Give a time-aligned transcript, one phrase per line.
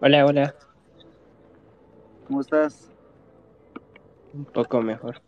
[0.00, 0.54] Hola, hola.
[2.26, 2.88] ¿Cómo estás?
[4.32, 5.20] Un poco mejor.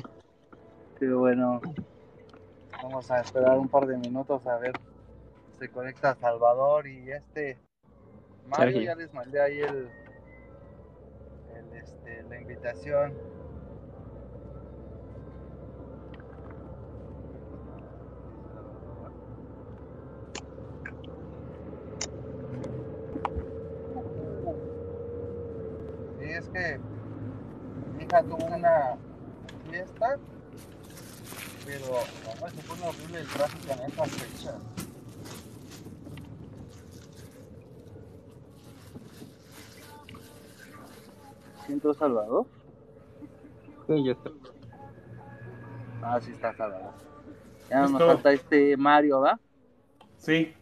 [0.98, 1.60] Qué bueno.
[2.82, 4.72] Vamos a esperar un par de minutos a ver.
[5.58, 7.58] Se conecta Salvador y este
[8.48, 8.64] Mario.
[8.64, 8.82] Sergio.
[8.82, 9.88] Ya les mandé ahí el,
[11.54, 13.14] el, este, la invitación.
[26.18, 26.78] Sí, es que
[27.96, 28.96] mi hija tuvo una
[29.68, 30.18] fiesta,
[31.66, 31.86] pero
[32.40, 34.54] no, se pone horrible el tráfico en esas fechas.
[41.66, 42.46] ¿Sí entró Salvador?
[43.86, 44.40] Sí, yo estoy.
[46.02, 46.92] Ah, sí está Salvador.
[47.68, 49.38] Ya nos falta este Mario, ¿va?
[50.18, 50.54] Sí,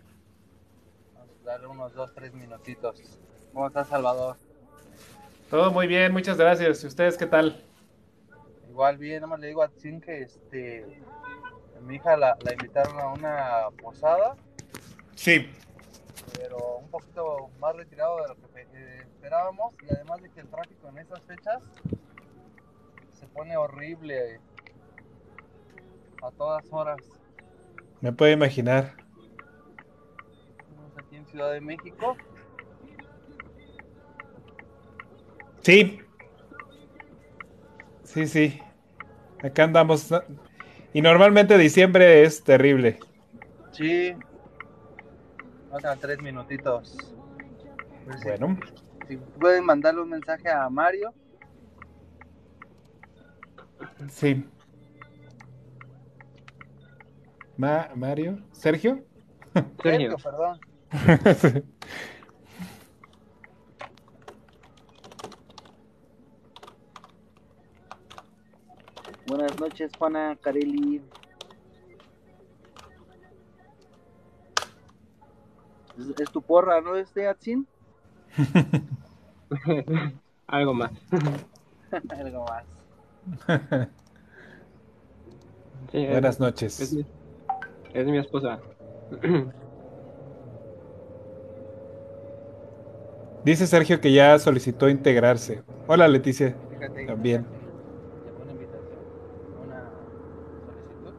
[1.15, 3.19] Vamos a darle unos dos, tres minutitos.
[3.53, 4.37] ¿Cómo está Salvador?
[5.51, 6.85] todo muy bien, muchas gracias.
[6.85, 7.70] ¿Y ustedes qué tal?
[8.71, 11.03] Igual bien, nada más le digo a Tsin que este,
[11.83, 14.37] mi hija la, la invitaron a una posada,
[15.17, 15.51] Sí,
[16.39, 20.49] pero un poquito más retirado de lo que eh, esperábamos y además de que el
[20.49, 21.63] tráfico en esas fechas
[23.19, 24.41] se pone horrible eh,
[26.23, 27.03] a todas horas.
[28.01, 28.95] me puedo imaginar.
[30.59, 32.17] Estamos aquí en Ciudad de México.
[35.61, 36.01] Sí.
[38.13, 38.61] Sí, sí.
[39.43, 40.09] Acá andamos.
[40.93, 42.99] Y normalmente diciembre es terrible.
[43.73, 44.15] Sí.
[45.71, 46.97] Faltan tres minutitos.
[48.05, 48.59] Pues Bueno,
[49.07, 51.15] Si pueden mandarle un mensaje a Mario.
[54.11, 54.45] sí.
[57.57, 59.05] Ma- Mario, Sergio.
[59.83, 60.13] Sergio.
[60.13, 60.61] Sergio, perdón.
[69.31, 71.01] Buenas noches, Juana Carelli.
[75.99, 76.97] Es, es tu porra, ¿no?
[76.97, 77.67] Este Atsin.
[80.47, 80.93] Algo más.
[82.09, 82.65] Algo más.
[85.93, 86.41] Sí, Buenas
[86.77, 86.93] Es, noches.
[86.93, 87.07] mi,
[87.93, 88.65] es mi esposa.
[93.43, 95.65] Dice Sergio que ya solicitó integrarse.
[95.87, 96.57] Hola Leticia.
[96.69, 97.07] Fíjate.
[97.07, 97.47] También
[98.41, 99.07] una invitación,
[99.55, 99.93] una
[100.65, 101.15] solicitud.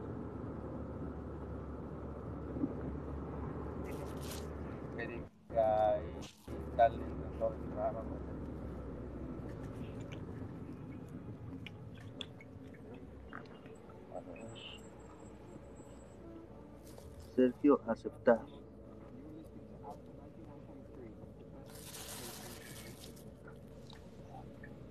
[4.96, 8.20] Que diga y tal en todo el programa, ¿no?
[14.10, 14.48] A ver.
[17.34, 18.40] Sergio, aceptar.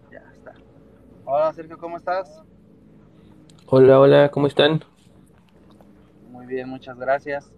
[0.10, 0.54] Ya está.
[1.26, 2.42] Hola Sergio, ¿cómo estás?
[3.68, 4.84] Hola, hola, ¿cómo están?
[6.30, 7.52] Muy bien, muchas gracias.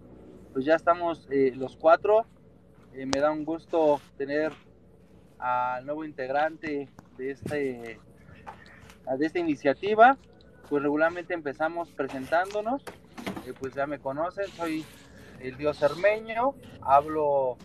[0.52, 2.26] Pues ya estamos eh, los cuatro.
[2.92, 4.52] Eh, me da un gusto tener
[5.38, 8.00] al nuevo integrante de este
[9.18, 10.16] de esta iniciativa.
[10.68, 12.82] Pues regularmente empezamos presentándonos.
[13.46, 14.84] Eh, pues ya me conocen, soy
[15.40, 16.54] el dios hermeño.
[16.80, 17.56] Hablo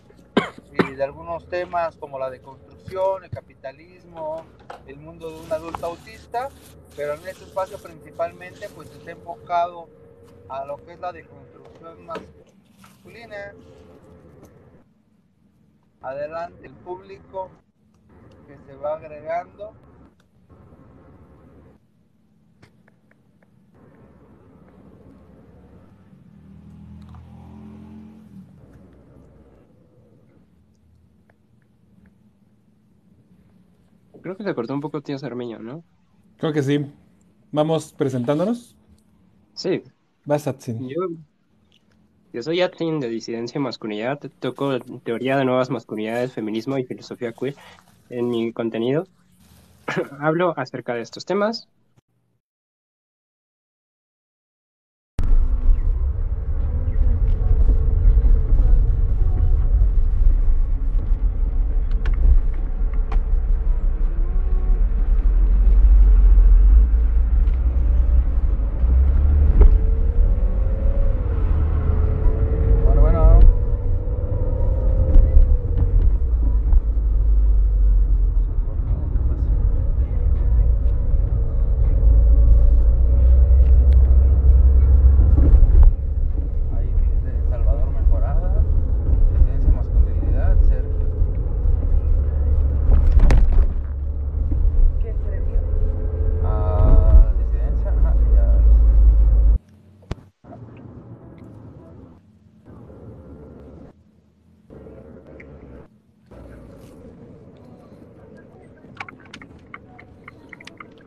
[0.72, 4.44] eh, de algunos temas como la deconstrucción, el capitalismo,
[4.86, 6.48] el mundo de un adulto autista.
[6.96, 9.88] Pero en este espacio principalmente pues está enfocado
[10.48, 13.54] a lo que es la deconstrucción masculina.
[16.02, 17.50] Adelante el público
[18.46, 19.72] que se va agregando.
[34.22, 35.82] Creo que se cortó un poco tío Cermeño, ¿no?
[36.38, 36.84] Creo que sí.
[37.52, 38.76] Vamos presentándonos.
[39.54, 39.82] Sí,
[40.24, 40.88] Vas Atsin.
[40.88, 41.08] yo,
[42.32, 44.20] yo soy Atrin de Disidencia y Masculinidad.
[44.38, 47.56] Toco teoría de nuevas masculinidades, feminismo y filosofía queer
[48.08, 49.06] en mi contenido.
[50.20, 51.68] Hablo acerca de estos temas.
[72.84, 73.40] Bueno, bueno.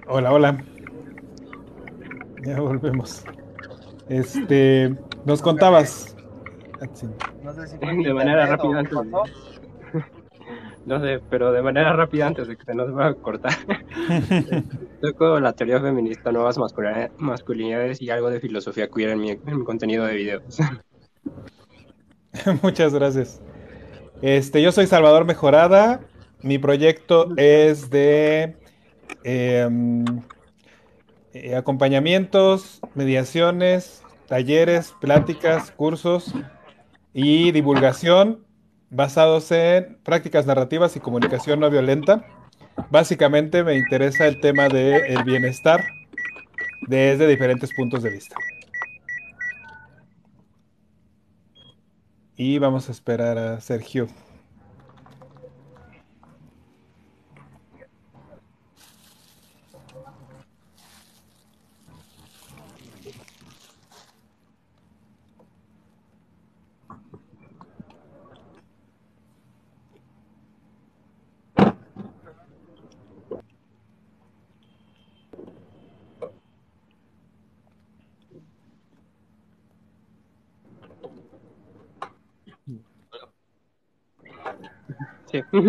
[0.08, 0.64] Hola, hola.
[2.46, 3.24] Ya volvemos.
[4.36, 4.96] Este,
[5.26, 6.16] nos contabas.
[7.44, 8.98] No sé si de manera rápida antes.
[10.86, 13.54] No sé, pero de manera rápida antes de que se nos va a cortar.
[15.02, 16.58] Toco la teoría feminista, nuevas
[17.18, 20.60] masculinidades y algo de filosofía queer en mi, en mi contenido de videos.
[22.62, 23.42] Muchas gracias.
[24.22, 26.02] Este, yo soy Salvador Mejorada.
[26.42, 28.58] Mi proyecto es de
[29.24, 30.04] em,
[31.34, 36.34] eh, acompañamientos, mediaciones, talleres, pláticas, cursos
[37.14, 38.46] y divulgación
[38.90, 42.26] basados en prácticas narrativas y comunicación no violenta.
[42.90, 45.84] Básicamente me interesa el tema del bienestar
[46.88, 48.36] desde diferentes puntos de vista.
[52.36, 54.08] Y vamos a esperar a Sergio.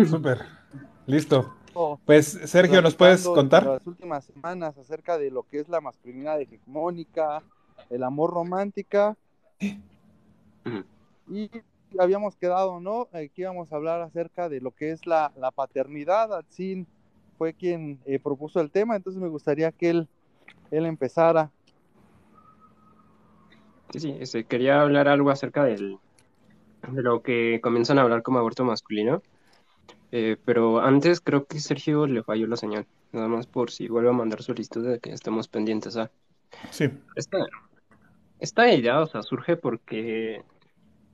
[0.07, 0.39] Súper.
[1.07, 1.53] Listo.
[1.73, 3.65] Oh, pues Sergio, ¿nos puedes contar?
[3.65, 7.43] Las últimas semanas acerca de lo que es la masculinidad hegemónica,
[7.89, 9.17] el amor romántica.
[11.29, 11.51] Y
[11.99, 13.09] habíamos quedado, ¿no?
[13.11, 16.33] Aquí íbamos a hablar acerca de lo que es la, paternidad.
[16.33, 16.87] Atsin
[17.37, 20.07] fue quien eh, propuso el tema, entonces me gustaría que él,
[20.71, 21.51] él empezara.
[23.91, 25.97] Sí, sí, este, quería hablar algo acerca del,
[26.87, 29.21] de lo que comienzan a hablar como aborto masculino.
[30.11, 32.85] Eh, pero antes creo que Sergio le falló la señal.
[33.11, 36.11] Nada más por si vuelve a mandar solicitud de que estemos pendientes a.
[36.71, 36.89] Sí.
[37.15, 37.37] Esta,
[38.39, 40.43] esta idea, o sea, surge porque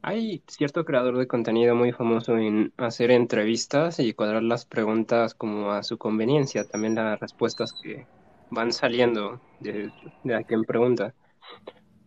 [0.02, 5.72] hay cierto creador de contenido muy famoso en hacer entrevistas y cuadrar las preguntas como
[5.72, 8.06] a su conveniencia, también las respuestas que
[8.50, 9.92] van saliendo de,
[10.24, 11.14] de a quien pregunta.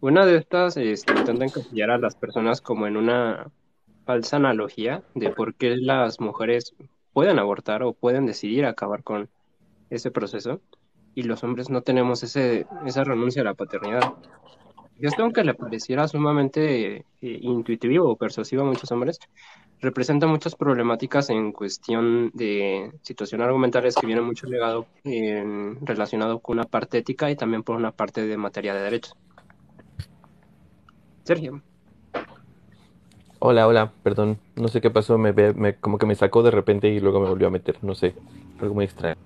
[0.00, 3.50] Una de estas es, intenta encasillar a las personas como en una
[4.04, 6.74] falsa analogía de por qué las mujeres
[7.12, 9.28] pueden abortar o pueden decidir acabar con
[9.90, 10.60] ese proceso
[11.14, 14.14] y los hombres no tenemos ese, esa renuncia a la paternidad.
[14.98, 19.18] Y esto, aunque le pareciera sumamente eh, intuitivo o persuasivo a muchos hombres,
[19.80, 24.86] representa muchas problemáticas en cuestión de situación argumentales que vienen mucho legado
[25.82, 29.16] relacionado con una parte ética y también por una parte de materia de derechos.
[31.24, 31.62] Sergio.
[33.46, 36.88] Hola, hola, perdón, no sé qué pasó, me, me, como que me sacó de repente
[36.88, 38.14] y luego me volvió a meter, no sé,
[38.58, 39.16] algo muy extraño.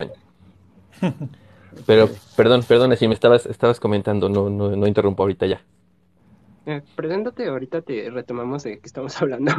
[1.86, 5.60] Pero, perdón, perdón, si me estabas, estabas comentando, no, no, no interrumpo ahorita ya.
[6.66, 9.52] Eh, preséntate, ahorita te retomamos de qué estamos hablando.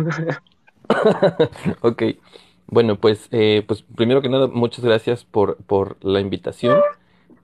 [1.81, 2.03] ok,
[2.67, 6.81] bueno, pues, eh, pues primero que nada, muchas gracias por, por la invitación.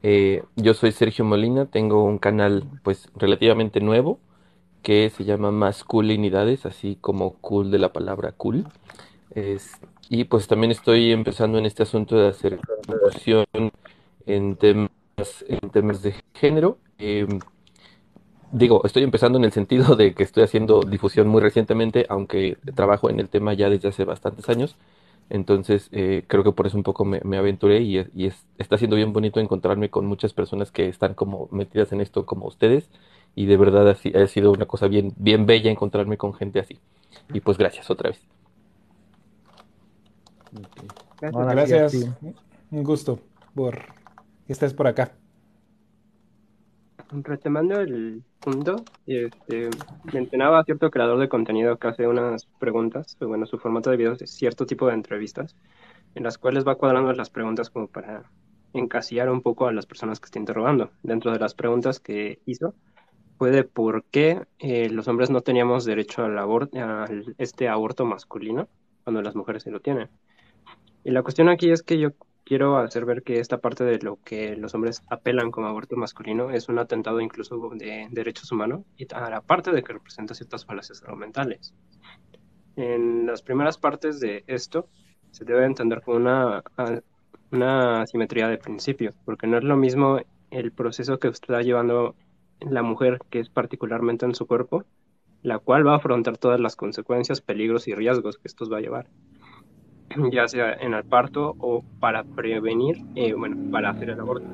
[0.03, 4.19] Eh, yo soy Sergio Molina, tengo un canal pues relativamente nuevo
[4.86, 8.68] que se llama Masculinidades, así como cool de la palabra cool.
[10.10, 13.46] y pues también estoy empezando en este asunto de hacer promoción
[14.27, 14.89] en temas,
[15.48, 16.77] en temas de género.
[17.00, 17.39] Em,
[18.51, 23.10] digo, estoy empezando en el sentido de que estoy haciendo difusión muy recientemente, aunque trabajo
[23.10, 24.77] en el tema ya desde hace bastantes años.
[25.29, 27.98] Entonces, eh, creo que por eso un poco me, aventuré y,
[28.58, 32.46] está siendo bien bonito encontrarme con muchas personas que están como metidas en esto como
[32.48, 32.89] ustedes
[33.34, 36.79] y de verdad ha, sido una cosa bien, bien bella encontrarme con gente así.
[37.34, 38.22] Y pues gracias otra vez.
[41.20, 42.08] Gracias.
[42.72, 43.20] Un gusto
[43.53, 43.77] por
[44.46, 45.12] que estés por acá.
[47.12, 49.70] Retomando el punto, este,
[50.12, 54.22] mencionaba a cierto creador de contenido que hace unas preguntas, bueno, su formato de videos
[54.22, 55.56] es cierto tipo de entrevistas,
[56.16, 58.24] en las cuales va cuadrando las preguntas como para
[58.74, 60.90] encasillar un poco a las personas que está interrogando.
[61.04, 62.74] Dentro de las preguntas que hizo,
[63.38, 67.08] fue de por qué eh, los hombres no teníamos derecho al aborto, a
[67.38, 68.68] este aborto masculino,
[69.04, 70.10] cuando las mujeres sí lo tienen.
[71.04, 72.10] Y la cuestión aquí es que yo
[72.46, 76.52] quiero hacer ver que esta parte de lo que los hombres apelan como aborto masculino
[76.52, 80.66] es un atentado incluso de derechos humanos y a la parte de que representa ciertas
[80.66, 81.74] falacias argumentales.
[82.78, 84.88] En las primeras partes de esto
[85.32, 86.64] se debe entender como una,
[87.52, 90.20] una asimetría de principio, porque no es lo mismo
[90.52, 92.16] el proceso que está llevando
[92.60, 94.86] la mujer, que es particularmente en su cuerpo,
[95.42, 98.82] la cual va a afrontar todas las consecuencias, peligros y riesgos que estos va a
[98.82, 99.08] llevar,
[100.32, 104.48] ya sea en el parto o para prevenir, eh, bueno, para hacer el aborto.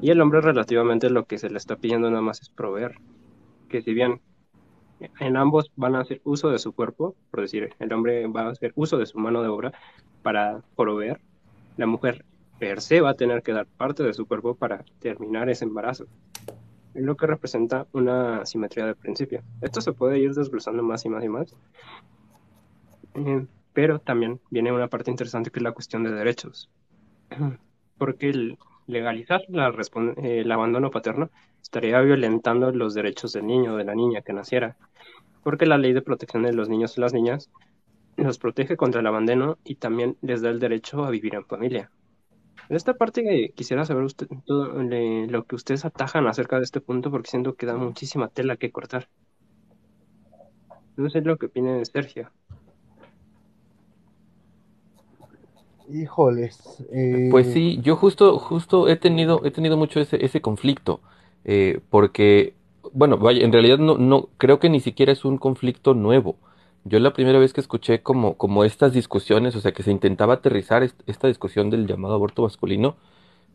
[0.00, 2.96] Y el hombre relativamente lo que se le está pidiendo nada más es proveer.
[3.68, 4.20] Que si bien
[5.20, 8.50] en ambos van a hacer uso de su cuerpo, por decir, el hombre va a
[8.50, 9.72] hacer uso de su mano de obra
[10.22, 11.20] para proveer,
[11.76, 12.24] la mujer
[12.58, 16.06] per se va a tener que dar parte de su cuerpo para terminar ese embarazo.
[16.94, 19.42] Lo que representa una simetría de principio.
[19.62, 21.56] Esto se puede ir desglosando más y más y más.
[23.14, 26.70] Eh, pero también viene una parte interesante que es la cuestión de derechos.
[27.98, 31.30] Porque el legalizar el abandono paterno
[31.62, 34.76] estaría violentando los derechos del niño o de la niña que naciera.
[35.42, 37.50] Porque la ley de protección de los niños y las niñas
[38.16, 41.90] los protege contra el abandono y también les da el derecho a vivir en familia.
[42.68, 47.10] En esta parte quisiera saber usted todo lo que ustedes atajan acerca de este punto
[47.10, 49.08] porque siento que da muchísima tela que cortar.
[50.96, 52.30] No sé lo que opina Sergio.
[55.88, 56.58] Híjoles.
[56.92, 61.00] Eh, pues sí, yo justo, justo he tenido, he tenido mucho ese, ese conflicto,
[61.44, 62.54] eh, porque,
[62.92, 66.36] bueno, vaya, en realidad no, no, creo que ni siquiera es un conflicto nuevo.
[66.84, 70.34] Yo la primera vez que escuché como, como estas discusiones, o sea, que se intentaba
[70.34, 72.96] aterrizar esta discusión del llamado aborto masculino,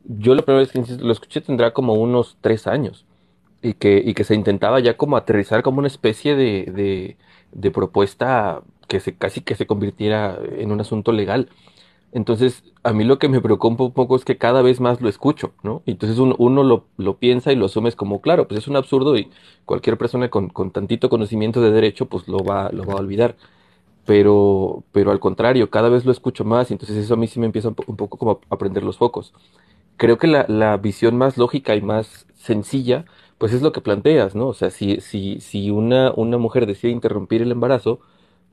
[0.06, 3.06] yo la primera vez que lo escuché tendrá como unos tres años
[3.62, 7.18] y que, y que se intentaba ya como aterrizar como una especie de, de,
[7.52, 11.50] de propuesta que se casi que se convirtiera en un asunto legal.
[12.12, 15.10] Entonces, a mí lo que me preocupa un poco es que cada vez más lo
[15.10, 15.84] escucho, ¿no?
[15.86, 19.30] Entonces uno, lo, lo, piensa y lo asumes como, claro, pues es un absurdo y
[19.66, 23.36] cualquier persona con, con, tantito conocimiento de derecho, pues lo va, lo va a olvidar.
[24.06, 27.40] Pero, pero al contrario, cada vez lo escucho más y entonces eso a mí sí
[27.40, 29.34] me empieza un, poco como a prender los focos.
[29.98, 33.06] Creo que la, la, visión más lógica y más sencilla,
[33.38, 34.48] pues es lo que planteas, ¿no?
[34.48, 38.00] O sea, si, si, si una, una mujer decide interrumpir el embarazo,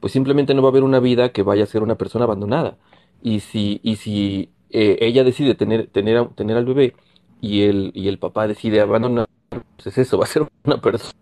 [0.00, 2.76] pues simplemente no va a haber una vida que vaya a ser una persona abandonada
[3.24, 6.94] y si, y si eh, ella decide tener, tener, tener al bebé
[7.42, 9.28] y el, y el papá decide abandonar,
[9.76, 11.12] pues es eso, va a ser una persona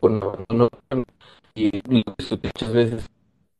[0.00, 0.68] con abandono.
[1.54, 3.10] Y muchas veces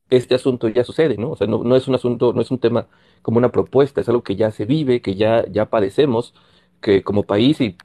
[0.09, 1.31] este asunto ya sucede, ¿no?
[1.31, 2.87] O sea, no, no, es un asunto, no es un tema
[3.21, 6.33] como una propuesta, es algo que ya se vive, que ya, ya padecemos,
[6.81, 7.77] que como país y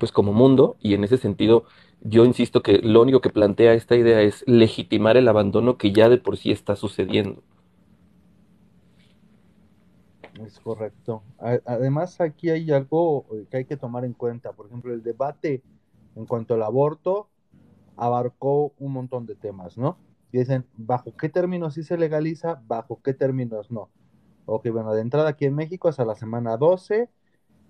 [0.00, 1.64] pues como mundo, y en ese sentido
[2.02, 6.08] yo insisto que lo único que plantea esta idea es legitimar el abandono que ya
[6.08, 7.42] de por sí está sucediendo.
[10.40, 11.22] Es correcto.
[11.38, 14.52] Además, aquí hay algo eh, que hay que tomar en cuenta.
[14.52, 15.62] Por ejemplo, el debate
[16.14, 17.28] en cuanto al aborto
[17.96, 19.98] abarcó un montón de temas, ¿no?
[20.32, 22.62] Dicen, ¿bajo qué términos sí se legaliza?
[22.66, 23.90] ¿Bajo qué términos no?
[24.46, 27.10] Ok, bueno, de entrada aquí en México hasta la semana 12,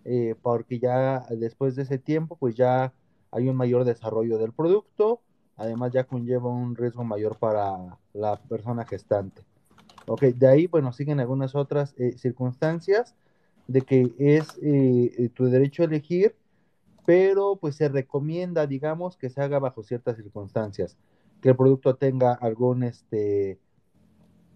[0.05, 2.95] eh, porque ya después de ese tiempo, pues ya
[3.33, 5.23] hay un mayor desarrollo del producto,
[5.57, 9.43] además ya conlleva un riesgo mayor para la persona gestante.
[10.07, 13.15] Ok, de ahí, bueno, siguen algunas otras eh, circunstancias
[13.69, 16.35] de que es eh, eh, tu derecho a elegir,
[17.07, 20.97] pero pues se recomienda, digamos, que se haga bajo ciertas circunstancias,
[21.41, 23.59] que el producto tenga algún este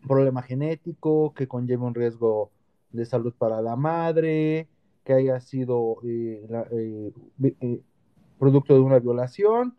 [0.07, 2.51] problema genético, que conlleve un riesgo
[2.91, 4.69] de salud para la madre,
[5.05, 5.99] que haya sido
[8.39, 9.77] producto de una violación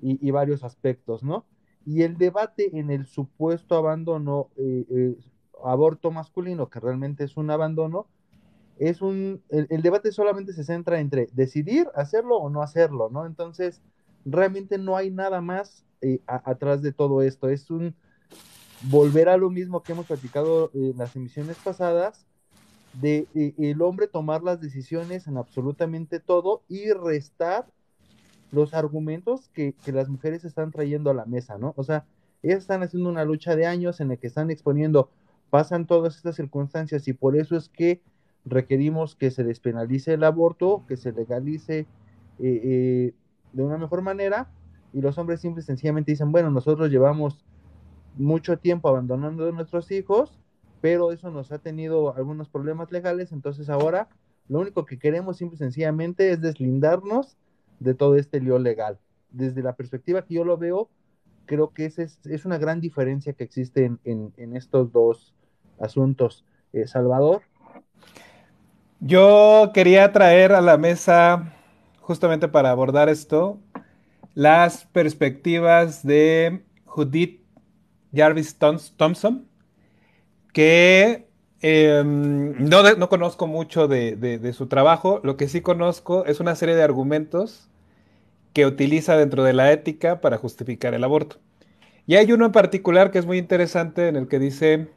[0.00, 1.44] y varios aspectos, ¿no?
[1.88, 5.16] Y el debate en el supuesto abandono, eh, eh,
[5.64, 8.06] aborto masculino, que realmente es un abandono,
[8.78, 13.24] es un, el, debate solamente se centra entre decidir hacerlo o no hacerlo, ¿no?
[13.24, 13.80] Entonces,
[14.26, 17.48] realmente no hay nada más eh, atrás de todo esto.
[17.48, 17.94] Es un
[18.90, 22.26] volver a lo mismo que hemos platicado en las emisiones pasadas,
[23.00, 23.26] de
[23.56, 27.66] el hombre tomar las decisiones en absolutamente todo y restar
[28.50, 31.74] los argumentos que, las mujeres están trayendo a la mesa, ¿no?
[31.76, 32.04] O sea,
[32.42, 35.10] ellas están haciendo una lucha de años en la que están exponiendo,
[35.50, 38.00] pasan todas estas circunstancias y por eso es que
[38.44, 41.86] requerimos que se despenalice el aborto, que se legalice eh,
[42.38, 43.14] eh,
[43.52, 44.50] de una mejor manera
[44.92, 47.44] y los hombres simples sencillamente dicen, bueno, nosotros llevamos
[48.16, 50.38] mucho tiempo abandonando a nuestros hijos,
[50.80, 54.08] pero eso nos ha tenido algunos problemas legales, entonces ahora
[54.48, 57.36] lo único que queremos simple y sencillamente es deslindarnos
[57.80, 58.98] de todo este lío legal.
[59.30, 60.88] Desde la perspectiva que yo lo veo,
[61.46, 65.34] creo que es, es una gran diferencia que existe en, en, estos dos
[65.80, 66.44] asuntos.
[66.72, 67.42] Eh, Salvador.
[69.00, 71.54] Yo quería traer a la mesa,
[72.00, 73.58] justamente para abordar esto,
[74.34, 77.40] las perspectivas de Judith
[78.12, 79.48] Jarvis Thompson,
[80.52, 81.27] que
[81.62, 86.74] em, no, no, conozco mucho de, su trabajo, lo que sí conozco es una serie
[86.74, 87.68] de argumentos
[88.52, 91.36] que utiliza dentro de la ética para justificar el aborto.
[92.06, 94.88] Y hay uno en particular que es muy interesante en el que dice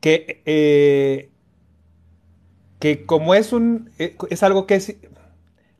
[0.00, 1.30] que eh,
[3.06, 4.96] como es un eh, es algo que es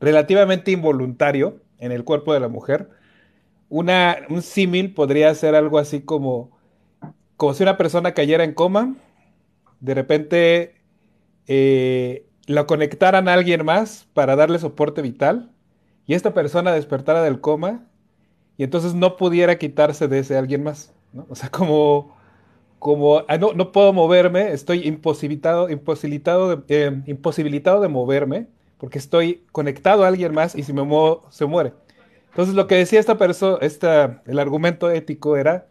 [0.00, 2.90] relativamente involuntario en el cuerpo de la mujer,
[3.68, 6.50] un símil podría ser algo así como,
[7.36, 8.94] como si una persona cayera en coma,
[9.80, 10.74] de repente
[11.46, 15.52] eh, lo conectaran a alguien más para darle soporte vital
[16.06, 17.86] y esta persona despertara del coma
[18.56, 20.94] y entonces no pudiera quitarse de ese alguien más.
[21.12, 21.26] ¿no?
[21.28, 22.16] O sea, como,
[22.78, 28.98] como ah, no, no, puedo moverme, estoy imposibilitado, imposibilitado, de, eh, imposibilitado de moverme porque
[28.98, 31.74] estoy conectado a alguien más y si me muevo se muere.
[32.30, 35.68] Entonces lo que decía esta persona, esta, el argumento ético era,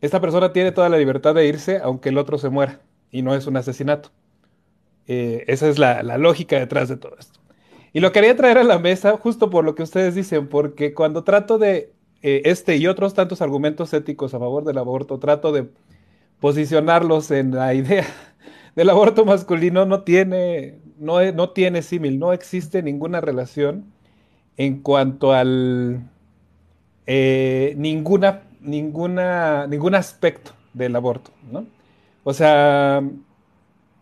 [0.00, 2.80] esta persona tiene toda la libertad de irse aunque el otro se muera
[3.12, 4.10] y no es un asesinato.
[5.06, 7.38] Eh, esa es la, lógica detrás de todo esto.
[7.92, 11.22] Y lo quería traer a la mesa justo por lo que ustedes dicen, porque cuando
[11.22, 11.92] trato de
[12.22, 15.68] eh, este y otros tantos argumentos éticos a favor del aborto, trato de
[16.40, 18.06] posicionarlos en la idea
[18.74, 23.92] del aborto masculino, no tiene, no, no tiene símil, no existe ninguna relación
[24.56, 26.08] en cuanto al
[27.06, 31.66] eh, ninguna, ninguna, ningún aspecto del aborto, ¿no?
[32.24, 33.02] O sea,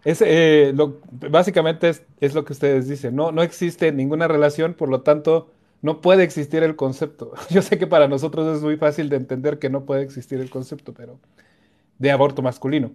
[0.04, 3.32] es, eh, lo, básicamente es, lo que ustedes dicen, ¿no?
[3.32, 5.50] no existe ninguna relación, por lo tanto,
[5.82, 7.32] no puede existir el concepto.
[7.50, 10.50] Yo sé que para nosotros es muy fácil de entender que no puede existir el
[10.50, 11.18] concepto, pero
[11.98, 12.92] de aborto masculino.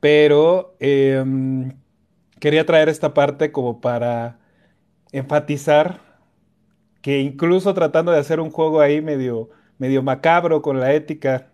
[0.00, 1.24] Pero eh,
[2.40, 4.38] quería traer esta parte como para
[5.12, 6.00] enfatizar
[7.00, 11.53] que incluso tratando de hacer un juego ahí medio, medio macabro con la ética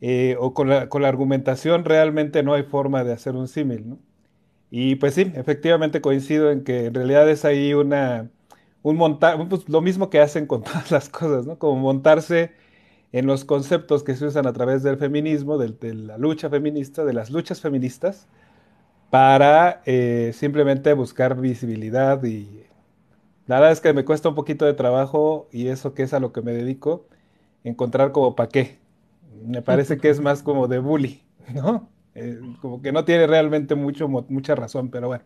[0.00, 3.88] eh, o con la, con la, argumentación, realmente no hay forma de hacer un símil,
[3.88, 3.98] ¿no?
[4.70, 8.30] Y pues sí, efectivamente coincido en que en realidad es ahí una,
[8.82, 11.58] un montar, pues lo mismo que hacen con todas las cosas, ¿no?
[11.58, 12.52] Como montarse
[13.12, 17.04] en los conceptos que se usan a través del feminismo, de, de la lucha feminista,
[17.04, 18.28] de las luchas feministas,
[19.10, 22.64] para eh, simplemente buscar visibilidad y
[23.46, 26.20] la verdad es que me cuesta un poquito de trabajo y eso que es a
[26.20, 27.06] lo que me dedico,
[27.64, 28.78] encontrar como para qué.
[29.44, 31.22] Me parece que es más como de bully,
[31.54, 31.90] ¿no?
[32.14, 35.24] Eh, como que no tiene realmente mucho, mucha razón, pero bueno,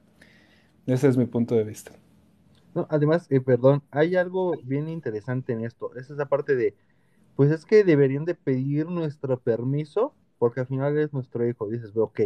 [0.87, 1.93] ese es mi punto de vista.
[2.75, 5.95] No, además, eh, perdón, hay algo bien interesante en esto.
[5.95, 6.75] Es esa parte de,
[7.37, 11.69] pues es que deberían de pedir nuestro permiso porque al final es nuestro hijo.
[11.69, 12.21] Dices, ok,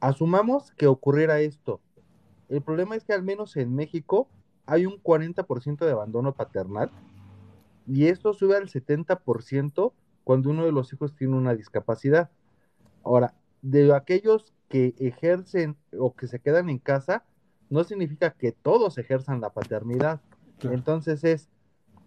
[0.00, 1.80] asumamos que ocurriera esto.
[2.48, 4.28] El problema es que al menos en México
[4.66, 6.90] hay un 40% de abandono paternal
[7.86, 9.92] y esto sube al 70%
[10.26, 12.30] cuando uno de los hijos tiene una discapacidad.
[13.04, 17.22] Ahora, de aquellos que ejercen o que se quedan en casa,
[17.70, 20.20] no significa que todos ejerzan la paternidad.
[20.64, 21.48] Entonces es,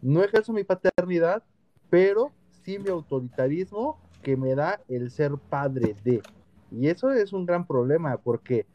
[0.02, 1.46] no ejerzo mi paternidad,
[1.90, 2.34] pero
[2.66, 6.22] sí mi autoritarismo que me da el ser padre de.
[6.72, 8.66] Y eso es un gran problema porque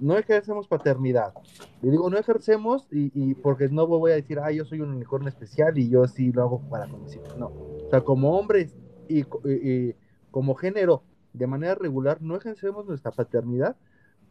[0.00, 1.34] no ejercemos paternidad.
[1.82, 5.28] Y digo, no ejercemos y, porque no voy a decir, ah, yo soy un unicornio
[5.28, 7.04] especial y yo sí lo hago para con
[7.38, 7.46] No.
[7.46, 8.74] O sea, como hombres
[9.08, 9.94] y, y,
[10.30, 13.76] como género, de manera regular, no ejercemos nuestra paternidad,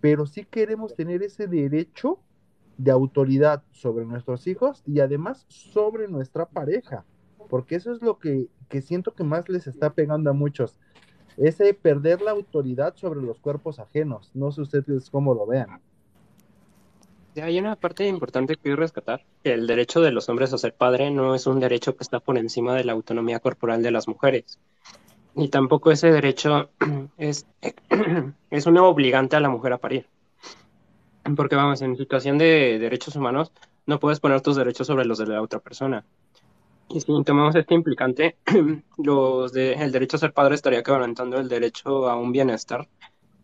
[0.02, 2.20] pero sí queremos tener ese derecho
[2.78, 7.06] de autoridad sobre nuestros hijos y además sobre nuestra pareja,
[7.50, 10.80] porque eso es lo que, que siento que más les está pegando a muchos
[11.38, 14.32] ese perder la autoridad sobre los cuerpos ajenos.
[14.34, 15.82] No sé ustedes cómo lo vean.
[17.42, 19.24] Hay una parte importante que quiero rescatar.
[19.44, 22.38] El derecho de los hombres a ser padre no es un derecho que está por
[22.38, 24.60] encima de la autonomía corporal de las mujeres.
[25.36, 26.70] Y tampoco ese derecho
[27.18, 27.46] es,
[28.50, 30.08] es una obligante a la mujer a parir.
[31.36, 33.52] Porque vamos, en situación de derechos humanos
[33.86, 36.04] no puedes poner tus derechos sobre los de la otra persona.
[36.92, 38.38] Y si tomamos este implicante,
[38.98, 42.90] los de, el derecho a ser padre estaría garantizando el derecho a un bienestar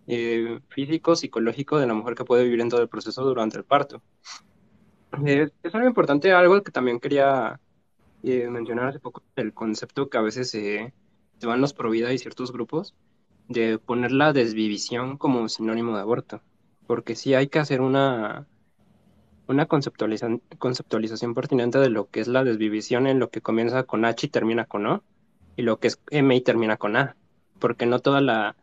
[0.08, 3.63] eh, físico, psicológico de la mujer que puede vivir en todo el proceso durante el
[3.63, 4.01] parto.
[5.25, 7.60] Eh, es algo importante, algo que también quería
[8.23, 10.91] eh, mencionar hace poco, el concepto que a veces se
[11.45, 12.95] van los provida y ciertos grupos
[13.47, 16.41] de poner la desvivisión como sinónimo de aborto.
[16.88, 18.47] Porque sí hay que hacer una
[19.47, 24.05] una conceptualización, conceptualización pertinente de lo que es la desvivisión en lo que comienza con
[24.05, 25.03] H y termina con O,
[25.55, 27.15] y lo que es M y termina con A,
[27.60, 28.55] porque no toda la,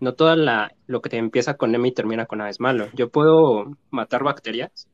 [0.00, 2.88] no toda la, lo que te empieza con M y termina con A es malo.
[2.94, 4.88] Yo puedo matar bacterias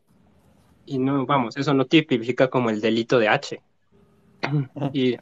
[0.84, 3.60] y no, vamos, eso no tipifica como el delito de H.
[4.92, 5.16] Y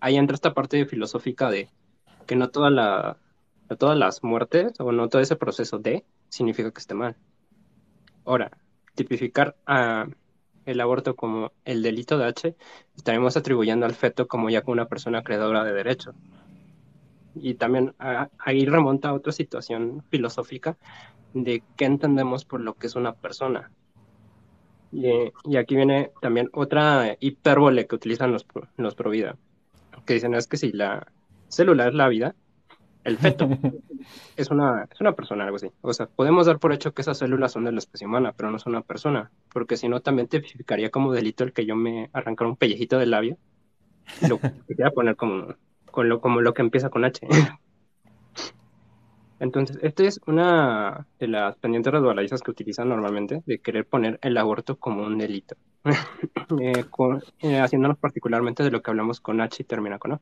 [0.00, 1.68] ahí entra esta parte filosófica de
[2.26, 3.16] que no toda la,
[3.68, 7.16] no todas las muertes o no todo ese proceso de significa que esté mal.
[8.24, 8.50] Ahora,
[9.00, 10.06] tipificar a
[10.66, 12.54] el aborto como el delito de H,
[12.94, 16.12] estaremos atribuyendo al feto como ya una persona creadora de derecho.
[17.34, 17.94] Y también
[18.38, 20.76] ahí remonta a otra situación filosófica
[21.32, 23.70] de qué entendemos por lo que es una persona.
[24.92, 29.36] Y, aquí viene también otra hipérbole que utilizan los, los Provida,
[30.04, 31.06] que dicen es que si la
[31.48, 32.34] célula es la vida,
[33.04, 33.48] el feto
[34.36, 35.70] es una, es una persona, algo así.
[35.80, 38.50] O sea, podemos dar por hecho que esas células son de la especie humana, pero
[38.50, 42.10] no son una persona, porque si no también tipificaría como delito el que yo me
[42.12, 43.38] arrancara un pellejito del labio.
[44.28, 45.54] Lo quisiera poner como,
[45.90, 47.26] con lo, como lo que empieza con H.
[49.38, 54.36] Entonces, esta es una de las pendientes resbaladizas que utilizan normalmente de querer poner el
[54.36, 55.56] aborto como un delito,
[56.60, 56.84] eh,
[57.40, 60.20] eh, haciéndonos particularmente de lo que hablamos con H y termina con O.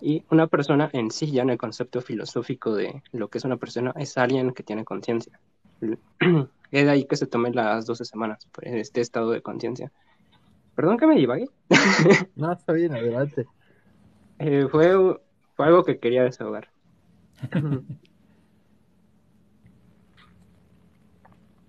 [0.00, 3.56] Y una persona en sí, ya en el concepto filosófico de lo que es una
[3.56, 5.38] persona, es alguien que tiene conciencia.
[6.70, 9.92] es de ahí que se tomen las 12 semanas, en pues, este estado de conciencia.
[10.74, 11.48] Perdón que me divague.
[12.36, 13.46] no, está bien, adelante.
[14.38, 14.94] Eh, fue,
[15.54, 16.70] fue algo que quería desahogar.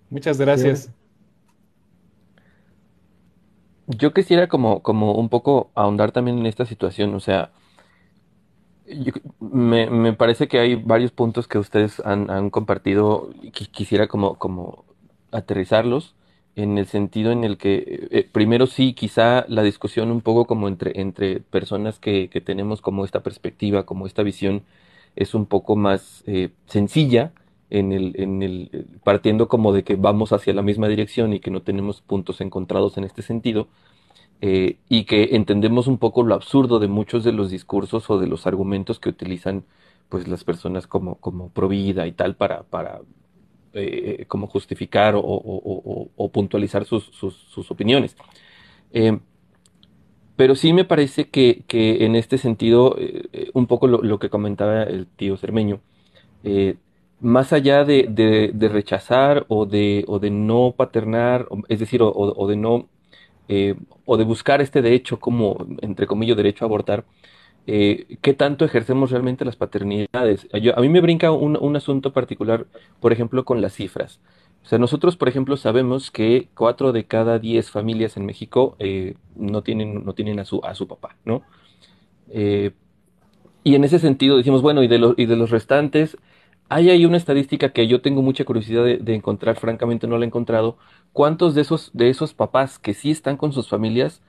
[0.09, 0.91] Muchas gracias.
[3.87, 7.51] Yo quisiera como, como un poco ahondar también en esta situación, o sea,
[9.39, 14.35] me, me, parece que hay varios puntos que ustedes han, han compartido y quisiera como,
[14.37, 14.85] como
[15.31, 16.15] aterrizarlos
[16.55, 20.45] en el sentido en el que, eh, eh, primero sí, quizá la discusión un poco
[20.45, 24.63] como entre, entre personas que, que tenemos como esta perspectiva, como esta visión
[25.15, 27.33] es un poco más eh, sencilla
[27.69, 31.51] en el, en el, partiendo como de que vamos hacia la misma dirección y que
[31.51, 33.67] no tenemos puntos encontrados en este sentido,
[34.41, 38.27] eh, y que entendemos un poco lo absurdo de muchos de los discursos o de
[38.27, 39.63] los argumentos que utilizan
[40.09, 42.99] pues las personas como, como provida y tal para, para
[43.73, 48.17] eh, como justificar o, puntualizar sus, sus, opiniones.
[50.41, 54.31] Pero sí me parece que, que en este sentido, eh, eh, un poco lo, que
[54.31, 55.81] comentaba el tío Cermeño,
[56.43, 56.77] eh,
[57.19, 62.55] más allá de, de, rechazar o de, o de no paternar, es decir, o, de
[62.55, 62.89] no,
[64.05, 67.05] o de buscar este derecho como, entre comillas, derecho a abortar,
[67.65, 70.47] ¿qué tanto ejercemos realmente las paternidades?
[70.53, 72.65] a mí me brinca un, un asunto particular,
[72.99, 74.19] por ejemplo, con las cifras.
[74.63, 79.15] O sea, nosotros, por ejemplo, sabemos que cuatro de cada diez familias en México eh,
[79.35, 81.41] no tienen, no tienen a, su, a su papá, ¿no?
[82.29, 82.71] Eh,
[83.63, 86.17] y en ese sentido decimos, bueno, y de, y de los restantes,
[86.71, 90.23] hay ahí una estadística que yo tengo mucha curiosidad de, de, encontrar, francamente no la
[90.23, 90.77] he encontrado.
[91.11, 94.21] ¿Cuántos de esos, de esos papás que sí están con sus familias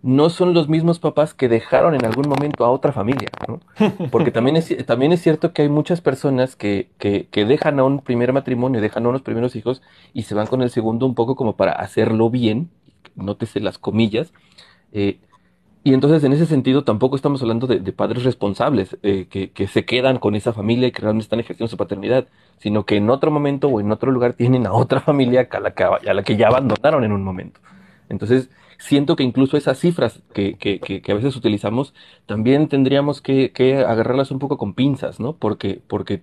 [0.00, 3.60] no son los mismos papás que dejaron en algún momento a otra familia, ¿no?
[4.10, 7.84] Porque también es, también es cierto que hay muchas personas que, que, que, dejan a
[7.84, 9.82] un primer matrimonio, dejan a unos primeros hijos
[10.14, 12.70] y se van con el segundo un poco como para hacerlo bien,
[13.14, 14.32] nótese las comillas,
[14.92, 15.18] eh,
[15.84, 19.84] y entonces en ese sentido tampoco estamos hablando de, padres responsables eh, que, que, se
[19.84, 23.32] quedan con esa familia y que realmente están ejerciendo su paternidad, sino que en otro
[23.32, 26.36] momento o en otro lugar tienen a otra familia a la que, a la que
[26.36, 27.60] ya abandonaron en un momento.
[28.08, 31.94] Entonces, siento que incluso esas cifras que, que, que, a veces utilizamos,
[32.26, 35.34] también tendríamos que, que, agarrarlas un poco con pinzas, ¿no?
[35.34, 36.22] Porque, porque,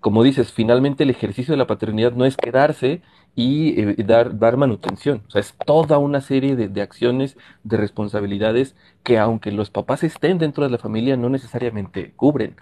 [0.00, 3.02] como dices, finalmente el ejercicio de la paternidad no es quedarse
[3.34, 5.22] y eh, dar, dar manutención.
[5.28, 10.02] O sea, es toda una serie de, de acciones, de responsabilidades que aunque los papás
[10.04, 12.56] estén dentro de la familia, no necesariamente cubren.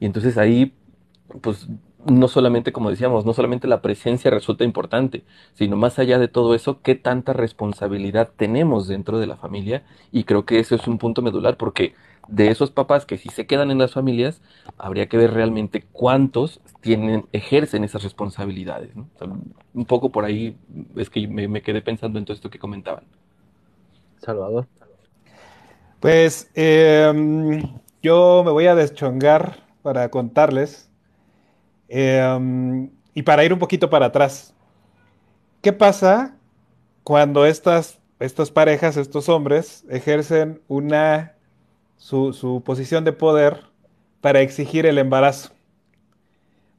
[0.00, 0.74] Y entonces ahí,
[1.42, 1.68] pues
[2.06, 6.54] no solamente, como decíamos, no solamente la presencia resulta importante, sino más allá de todo
[6.54, 9.84] eso, qué tanta responsabilidad tenemos dentro de la familia.
[10.12, 11.94] Y creo que eso es un punto medular, porque
[12.30, 14.40] de esos papás que si se quedan en las familias,
[14.78, 18.90] habría que ver realmente cuántos tienen, ejercen esas responsabilidades.
[19.74, 20.56] un poco por ahí
[20.96, 23.04] es que me, quedé pensando en todo esto que comentaban.
[24.18, 24.66] Salvador.
[25.98, 27.62] Pues em,
[28.02, 30.90] yo me voy a deschongar para contarles
[31.92, 34.54] Em, y para ir un poquito para atrás,
[35.60, 36.36] ¿qué pasa
[37.02, 41.34] cuando estas, estas parejas, estos hombres, ejercen una,
[42.00, 43.60] su, posición de poder
[44.20, 45.50] para exigir el embarazo?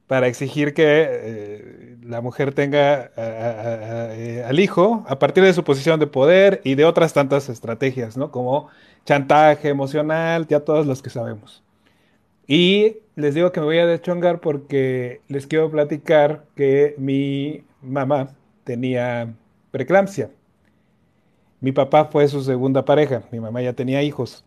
[0.06, 5.98] Para exigir que eh, la mujer tenga eh, al hijo a partir de su posición
[6.00, 8.30] de poder y de otras tantas estrategias, ¿no?
[8.30, 8.68] Como
[9.06, 11.62] chantaje emocional, ya todos los que sabemos.
[12.46, 18.34] Y les digo que me voy a deschongar porque les quiero platicar que mi mamá
[18.64, 19.34] tenía
[19.70, 20.30] preeclampsia.
[21.60, 24.44] Mi papá fue su segunda pareja, mi mamá ya tenía hijos.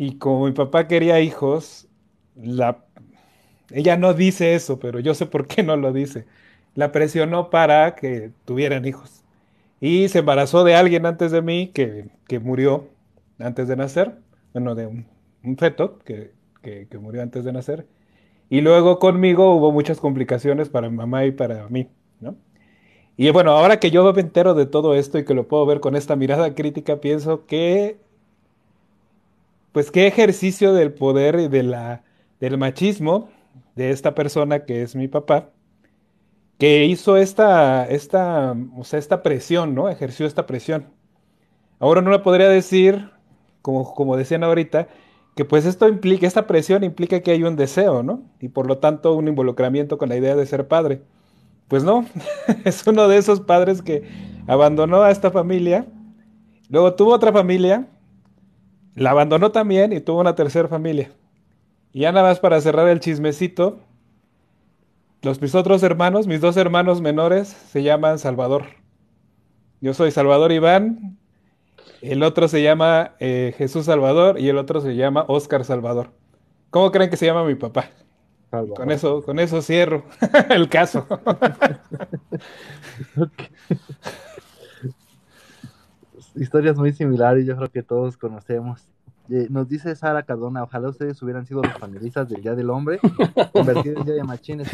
[0.00, 1.88] Y como mi papá quería hijos,
[2.36, 2.84] la...
[3.70, 6.26] ella no dice eso, pero yo sé por qué no lo dice.
[6.74, 9.22] La presionó para que tuvieran hijos.
[9.80, 12.10] Y se embarazó de alguien antes de mí que,
[12.40, 12.88] murió
[13.38, 14.16] antes de nacer,
[14.52, 16.32] bueno, de un feto que
[16.62, 17.86] que, que murió antes de nacer.
[18.48, 21.88] Y luego conmigo hubo muchas complicaciones para mi mamá y para mí,
[22.20, 22.36] ¿no?
[23.16, 25.80] Y bueno, ahora que yo me entero de todo esto y que lo puedo ver
[25.80, 27.98] con esta mirada crítica, pienso que,
[29.72, 32.02] pues qué ejercicio del poder y de la,
[32.40, 33.28] del machismo
[33.76, 35.50] de esta persona que es mi papá,
[36.58, 39.88] que hizo esta, esta, o sea, esta presión, ¿no?
[39.88, 40.86] Ejerció esta presión.
[41.78, 43.10] Ahora no le podría decir,
[43.62, 44.88] como, como decían ahorita,
[45.34, 48.22] que pues esto implica, esta presión implica que hay un deseo, ¿no?
[48.40, 51.02] Y por lo tanto un involucramiento con la idea de ser padre.
[51.68, 52.04] Pues no,
[52.64, 54.02] es uno de esos padres que
[54.46, 55.86] abandonó a esta familia,
[56.68, 57.88] luego tuvo otra familia,
[58.94, 61.10] la abandonó también y tuvo una tercera familia.
[61.92, 63.80] Y ya nada más para cerrar el chismecito,
[65.22, 68.64] los mis otros hermanos, mis dos hermanos menores, se llaman Salvador.
[69.80, 71.18] Yo soy Salvador Iván,
[72.00, 76.10] el otro se llama eh, Jesús Salvador y el otro se llama Oscar Salvador.
[76.70, 77.90] ¿Cómo creen que se llama mi papá?
[78.50, 78.76] Salvador.
[78.76, 80.04] Con eso, con eso cierro
[80.50, 81.06] el caso.
[86.34, 88.82] Historias muy similares, yo creo que todos conocemos.
[89.28, 92.98] Eh, nos dice Sara Cardona, ojalá ustedes hubieran sido los panelistas del Día del Hombre,
[93.52, 94.68] convertido en Día de Machines.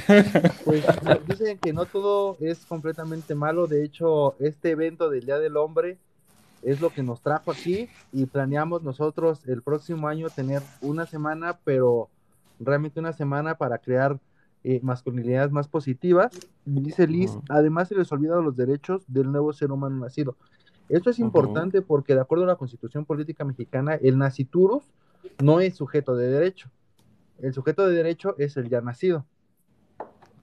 [0.64, 0.84] Pues
[1.26, 5.98] dicen que no todo es completamente malo, de hecho, este evento del Día del Hombre
[6.62, 11.58] es lo que nos trajo aquí y planeamos nosotros el próximo año tener una semana,
[11.64, 12.08] pero
[12.58, 14.18] realmente una semana para crear
[14.64, 16.32] eh, masculinidades más positivas.
[16.64, 20.34] Dice Liz, además se les olvidan los derechos del nuevo ser humano nacido.
[20.88, 24.92] Esto es importante porque de acuerdo a la Constitución Política Mexicana, el naciturus
[25.42, 26.70] no es sujeto de derecho.
[27.38, 29.26] El sujeto de derecho es el ya nacido.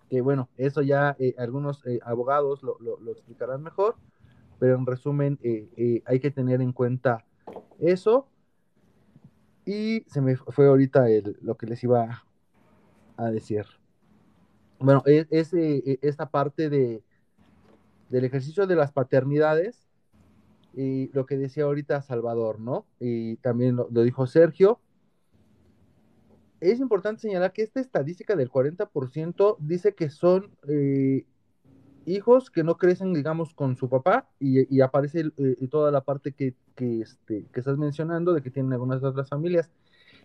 [0.09, 3.95] Que bueno, eso ya eh, algunos eh, abogados lo, lo- lo explicarán mejor,
[4.59, 7.25] pero en resumen eh, hay que tener en cuenta
[7.79, 8.27] eso.
[9.65, 12.25] Y se me fue ahorita el- lo que les iba
[13.15, 13.65] a decir.
[14.79, 15.53] Bueno, es, es,
[16.01, 17.01] esta parte de,
[18.09, 19.82] del ejercicio de las paternidades
[20.73, 22.85] y lo que decía ahorita Salvador, ¿no?
[22.99, 24.79] Y también lo, dijo Sergio.
[26.59, 31.25] Es importante señalar que esta estadística del 40% dice que son eh,
[32.05, 36.55] hijos que no crecen, digamos, con su papá y, aparece eh, toda la parte que,
[36.75, 39.69] que, este, que estás mencionando de que tienen algunas otras familias.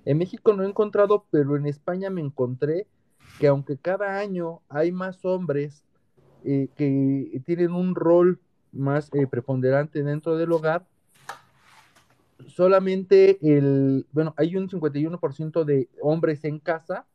[0.05, 2.87] En México no he encontrado, pero en España me encontré
[3.41, 5.85] que aunque cada año hay más hombres
[6.45, 8.41] eh, que tienen un rol
[8.73, 10.87] más eh, preponderante dentro del hogar,
[12.47, 17.07] solamente el, bueno, hay un 51% de hombres en casa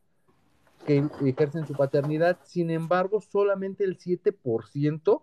[0.86, 5.22] que ejercen su paternidad, sin embargo, solamente el 7%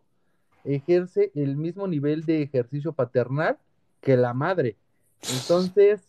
[0.64, 3.58] ejerce el mismo nivel de ejercicio paternal
[4.00, 4.76] que la madre.
[5.34, 6.08] Entonces,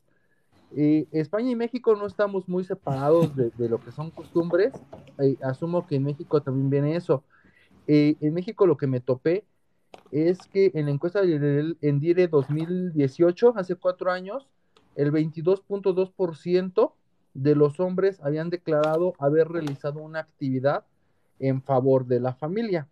[0.75, 4.73] eh, España y México no estamos muy separados de, lo que son costumbres.
[5.19, 7.23] Eh, asumo que en México también viene eso.
[7.87, 9.43] En México lo que me topé
[10.11, 14.49] es que en la encuesta del Endire 2018, hace cuatro años,
[14.95, 16.93] el 22.2%
[17.33, 20.85] de los hombres habían declarado haber realizado una actividad
[21.39, 22.87] en favor de la familia.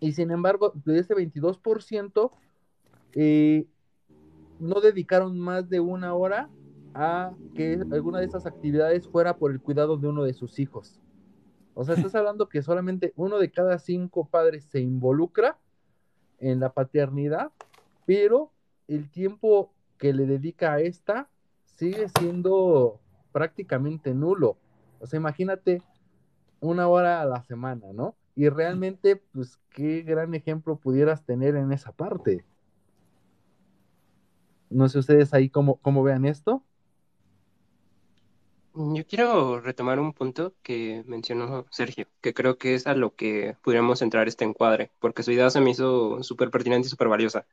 [0.00, 2.30] Y sin embargo, de ese 22%,
[3.12, 3.66] eh,
[4.58, 6.48] no dedicaron más de una hora
[6.94, 11.00] a que alguna de esas actividades fuera por el cuidado de uno de sus hijos.
[11.74, 15.58] O sea, estás hablando que solamente uno de cada cinco padres se involucra
[16.38, 17.52] en la paternidad,
[18.06, 18.50] pero
[18.88, 21.28] el tiempo que le dedica a esta
[21.76, 23.00] sigue siendo
[23.32, 24.56] prácticamente nulo.
[25.00, 25.82] O sea, imagínate
[26.60, 28.14] una hora a la semana, ¿no?
[28.36, 32.44] Y realmente, pues, qué gran ejemplo pudieras tener en esa parte.
[34.70, 36.64] No sé ustedes ahí cómo, cómo vean esto.
[38.76, 43.56] Yo quiero retomar un punto que mencionó Sergio, que creo que es a lo que
[43.62, 47.46] pudiéramos entrar este encuadre, porque su idea se me hizo súper pertinente y súper valiosa.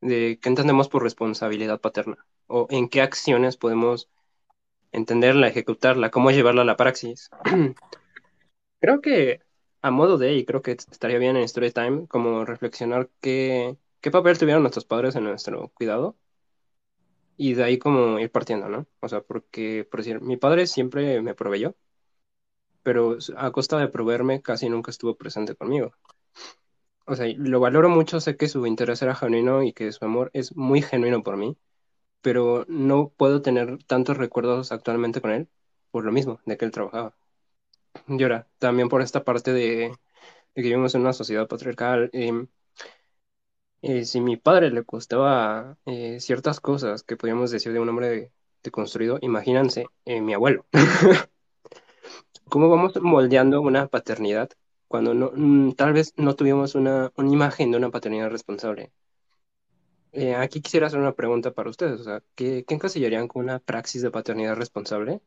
[0.00, 4.08] De qué entendemos por responsabilidad paterna, o en qué acciones podemos
[4.92, 7.30] entenderla, ejecutarla, cómo llevarla a la praxis.
[8.80, 9.40] creo que
[9.82, 14.10] a modo de, y creo que estaría bien en Story Time, como reflexionar qué, qué
[14.12, 16.16] papel tuvieron nuestros padres en nuestro cuidado
[17.36, 18.86] y de ahí como ir partiendo, ¿no?
[19.00, 21.76] O sea, porque, por decir, mi padre siempre me proveyó,
[22.82, 25.92] pero a costa de proveerme casi nunca estuvo presente conmigo.
[27.06, 30.30] O sea, lo valoro mucho, sé que su interés era genuino y que su amor
[30.34, 31.56] es muy genuino por mí,
[32.22, 35.48] pero no puedo tener tantos recuerdos actualmente con él
[35.90, 37.16] por lo mismo, de que él trabajaba.
[38.08, 39.92] Y ahora, también por esta parte de,
[40.54, 42.46] que vivimos en una sociedad patriarcal, eh,
[43.86, 48.08] eh, si mi padre le costaba eh, ciertas cosas que podríamos decir de un hombre
[48.08, 48.32] de,
[48.64, 50.66] deconstruido, imagínense, eh, mi abuelo.
[52.48, 54.50] ¿Cómo vamos moldeando una paternidad
[54.88, 58.90] cuando mm, tal vez no tuvimos una, imagen de una paternidad responsable?
[60.12, 64.02] Eh, aquí quisiera hacer una pregunta para ustedes, o ¿qué, qué encasillarían con una praxis
[64.02, 65.20] de paternidad responsable?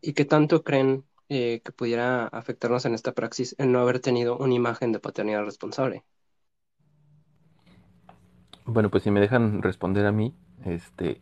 [0.00, 4.54] ¿Y qué tanto creen que pudiera afectarnos en esta praxis el no haber tenido una
[4.54, 6.04] imagen de paternidad responsable?
[8.66, 11.20] Bueno, pues si me dejan responder a mí, este,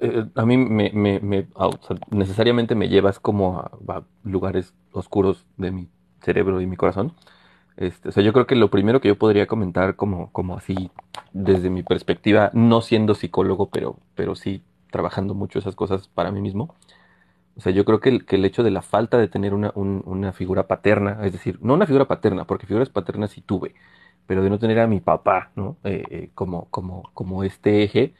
[0.00, 4.02] eh, a mí me, me- me- ah, o sea, necesariamente me llevas como a, a
[4.24, 5.88] lugares oscuros de mi
[6.22, 7.14] cerebro y mi corazón.
[7.76, 10.90] Este, o sea, yo creo que lo primero que yo podría comentar como, como así,
[11.32, 16.40] desde mi perspectiva, no siendo psicólogo, pero, pero sí trabajando mucho esas cosas para mí
[16.42, 16.74] mismo.
[17.56, 19.72] O sea, yo creo que el, que el hecho de la falta de tener una,
[19.74, 23.74] un- una figura paterna, es decir, no una figura paterna, porque figuras paternas sí tuve,
[24.26, 25.76] pero de no tener a mi papá, ¿no?
[25.84, 28.14] Eh, eh, como, como, como este eje,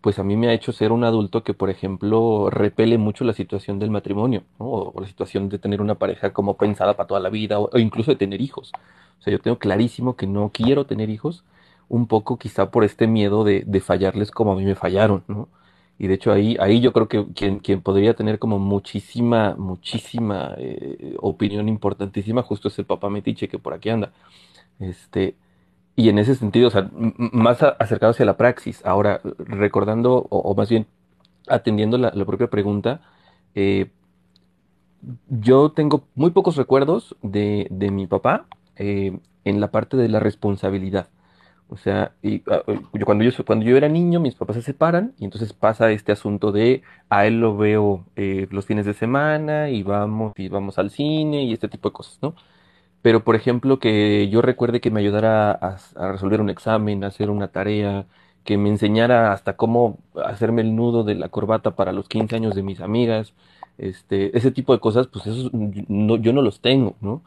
[0.00, 3.32] pues a mí me ha hecho ser un adulto que, por ejemplo, repele mucho la
[3.34, 4.66] situación del matrimonio, ¿no?
[4.66, 7.78] O, la situación de tener una pareja como pensada para toda la vida, o, o
[7.78, 8.72] incluso de tener hijos.
[9.20, 11.44] O sea, yo tengo clarísimo que no quiero tener hijos,
[11.88, 15.48] un poco quizá por este miedo de, de fallarles como a mí me fallaron, ¿no?
[15.98, 20.54] Y de hecho ahí, ahí yo creo que quien, quien podría tener como muchísima, muchísima
[20.58, 24.10] eh, opinión importantísima justo es el papá Metiche que por aquí anda.
[24.80, 25.36] Este,
[25.96, 28.84] y en ese sentido, o sea, más acercado hacia la praxis.
[28.84, 30.86] Ahora, recordando, o, o más bien
[31.48, 33.00] atendiendo la, la propia pregunta,
[33.54, 33.90] eh,
[35.28, 40.20] yo tengo muy pocos recuerdos de, de mi papá eh, en la parte de la
[40.20, 41.08] responsabilidad.
[41.68, 44.62] O sea, y, ah, eh, yo, cuando yo, cuando yo era niño, mis papás se
[44.62, 48.94] separan y entonces pasa este asunto de a él lo veo eh, los fines de
[48.94, 52.34] semana y vamos y vamos al cine y este tipo de cosas, ¿no?
[53.02, 55.76] Pero, por ejemplo, que yo recuerde que me ayudara a,
[56.12, 58.06] resolver un examen, a hacer una tarea,
[58.44, 62.54] que me enseñara hasta cómo hacerme el nudo de la corbata para los 15 años
[62.54, 63.34] de mis amigas,
[63.78, 67.22] este, ese tipo de cosas, pues esos no, yo no los tengo, ¿no?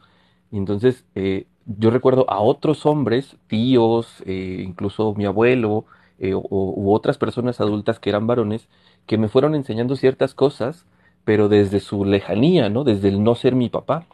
[0.52, 5.84] Entonces, eh, yo recuerdo a otros hombres, tíos, eh, incluso mi abuelo,
[6.18, 8.68] eh, o, u otras personas adultas que eran varones,
[9.06, 10.86] que me fueron enseñando ciertas cosas,
[11.24, 12.84] pero desde su lejanía, ¿no?
[12.84, 14.06] Desde el no ser mi papá.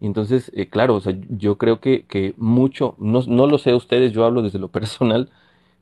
[0.00, 3.74] Y entonces, eh, claro, o sea, yo creo que, que mucho, no, no lo sé
[3.74, 5.30] ustedes, yo hablo desde lo personal,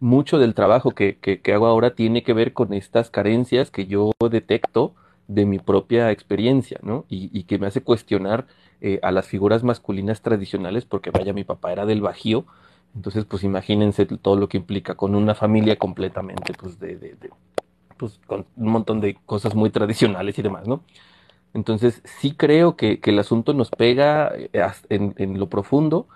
[0.00, 3.86] mucho del trabajo que, que, que hago ahora tiene que ver con estas carencias que
[3.86, 4.94] yo detecto
[5.28, 7.04] de mi propia experiencia, ¿no?
[7.08, 8.46] Y, y que me hace cuestionar
[8.80, 12.44] eh, a las figuras masculinas tradicionales, porque vaya, mi papá era del Bajío,
[12.94, 17.30] entonces pues imagínense todo lo que implica con una familia completamente, pues de, de, de
[17.96, 20.82] pues con un montón de cosas muy tradicionales y demás, ¿no?
[21.56, 24.50] Entonces, sí creo que, que el asunto nos pega eh,
[24.90, 26.06] en, en lo profundo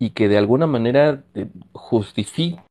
[0.00, 2.64] y que de alguna manera eh, justifica,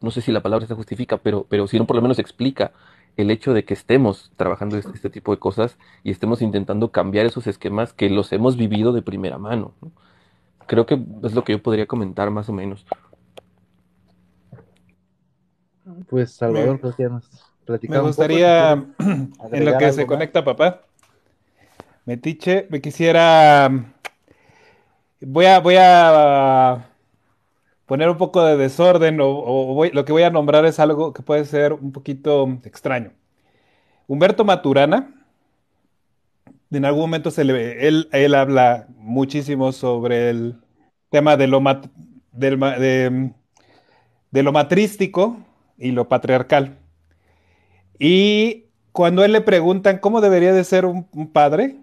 [0.00, 2.72] no sé si la palabra se justifica, pero, pero si no por lo menos explica
[3.16, 7.26] el hecho de que estemos trabajando este, este tipo de cosas y estemos intentando cambiar
[7.26, 9.92] esos esquemas que los hemos vivido de primera mano, ¿no?
[10.66, 12.86] Creo que es lo que yo podría comentar más o menos.
[16.08, 17.30] Pues Salvador, Me, creo que ya nos
[17.86, 18.06] me poco.
[18.08, 20.06] Gustaría, en lo que se más.
[20.06, 20.85] conecta papá,
[22.06, 23.68] Metiche, me quisiera,
[25.20, 26.90] voy a, voy a
[27.86, 31.44] poner un poco de desorden o, lo que voy a nombrar es algo que puede
[31.44, 33.12] ser un poquito extraño.
[34.08, 35.14] Humberto Maturana,
[36.70, 40.56] en algún momento se él, él habla muchísimo sobre el
[41.10, 41.80] tema de lo, ma-
[42.32, 43.32] de,
[44.32, 45.38] lo matrístico
[45.78, 46.76] y lo patriarcal.
[47.98, 51.76] Y cuando él le preguntan cómo debería de ser un padre,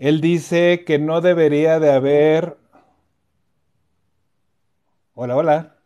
[0.00, 2.56] él dice que no debería de haber...
[5.14, 5.76] Hola, hola.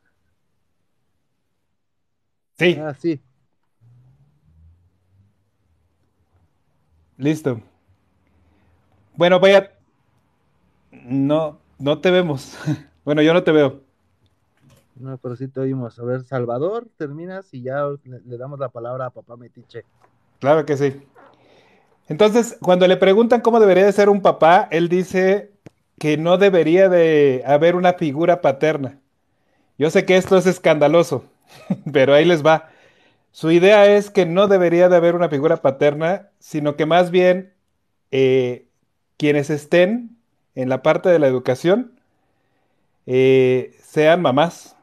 [2.57, 3.21] Sí, Ah, sí.
[7.19, 7.61] listo.
[9.17, 9.73] Bueno, vaya,
[10.93, 12.57] no, no te vemos.
[13.05, 13.83] Bueno, yo no te veo.
[14.97, 15.99] No, pero sí te oímos.
[15.99, 19.85] A ver, Salvador, terminas y ya le, le damos la palabra a papá Metiche.
[20.39, 21.03] Claro que sí.
[22.09, 25.53] Entonces, cuando le preguntan cómo debería de ser un papá, él dice
[25.99, 29.01] que no debería de haber una figura paterna.
[29.79, 31.25] Yo sé que esto es escandaloso,
[31.93, 32.69] pero ahí les va.
[33.33, 37.53] Su idea es que no debería de haber una figura paterna, sino que más bien
[38.11, 38.67] eh,
[39.17, 40.17] quienes estén
[40.55, 41.99] en la parte de la educación
[43.07, 44.77] eh, sean mamás.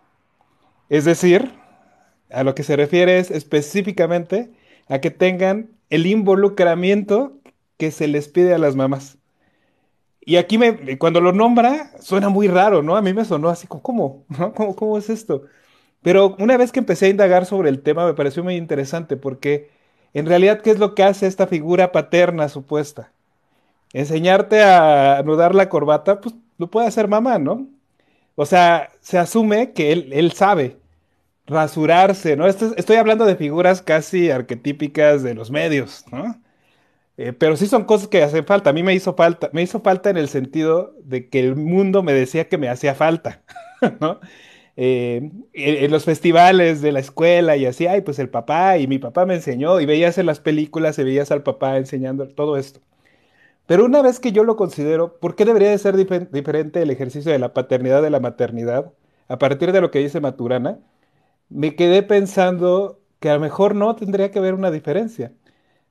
[0.90, 1.52] Es decir,
[2.30, 4.52] a lo que se refiere es específicamente
[4.90, 7.34] a que tengan el involucramiento
[7.78, 9.18] que se les pide a las mamás.
[10.22, 10.58] Y aquí
[10.98, 12.96] cuando lo nombra, suena muy raro, ¿no?
[12.96, 14.26] A mí me sonó así ¿cómo?
[14.56, 15.44] ¿Cómo, es esto?
[16.02, 19.70] Pero una vez que empecé a indagar sobre el tema me pareció muy interesante porque
[20.14, 23.12] en realidad, ¿qué es lo que hace esta figura paterna supuesta?
[23.94, 27.68] Enseñarte a anudar la corbata, pues lo puede hacer mamá, ¿no?
[28.36, 30.81] O sea, se asume que él sabe
[31.52, 32.48] rasurarse, ¿no?
[32.48, 36.42] estoy hablando de figuras casi arquetípicas de los medios, ¿no?
[37.18, 38.70] Eh, pero sí son cosas que hacen falta.
[38.72, 42.04] A mí me hizo falta, me hizo falta en el sentido de que el mundo
[42.04, 43.44] me decía que me hacía falta,
[44.00, 44.20] ¿no?
[44.78, 48.98] Eh, en, los festivales de la escuela y así, ay, pues el papá y mi
[49.00, 52.80] papá me enseñó y veías en las películas y veías al papá enseñando todo esto.
[53.68, 57.32] Pero una vez que yo lo considero, ¿por qué debería de ser diferente el ejercicio
[57.32, 58.94] de la paternidad de la maternidad?
[59.28, 60.80] A partir de lo que dice Maturana,
[61.52, 65.34] me quedé pensando que a lo mejor no tendría que haber una diferencia.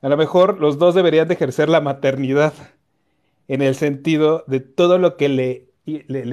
[0.02, 2.54] A lo mejor los dos deberían de ejercer la maternidad
[3.48, 6.24] en el sentido de todo lo que le, le,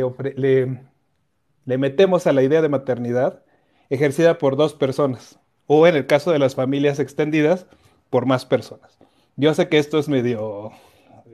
[1.65, 3.43] le, metemos a la idea de maternidad
[3.89, 7.67] ejercida por dos personas, o en el caso de las familias extendidas,
[8.09, 8.97] por más personas.
[9.35, 10.71] Yo sé que esto es medio...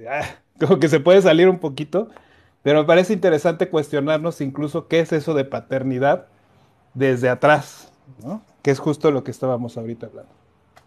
[0.09, 0.23] Ah,
[0.59, 2.09] como que se puede salir un poquito,
[2.63, 6.27] pero me parece interesante cuestionarnos incluso qué es eso de paternidad
[6.93, 7.91] desde atrás,
[8.23, 8.43] ¿no?
[8.61, 10.31] que es justo lo que estábamos ahorita hablando.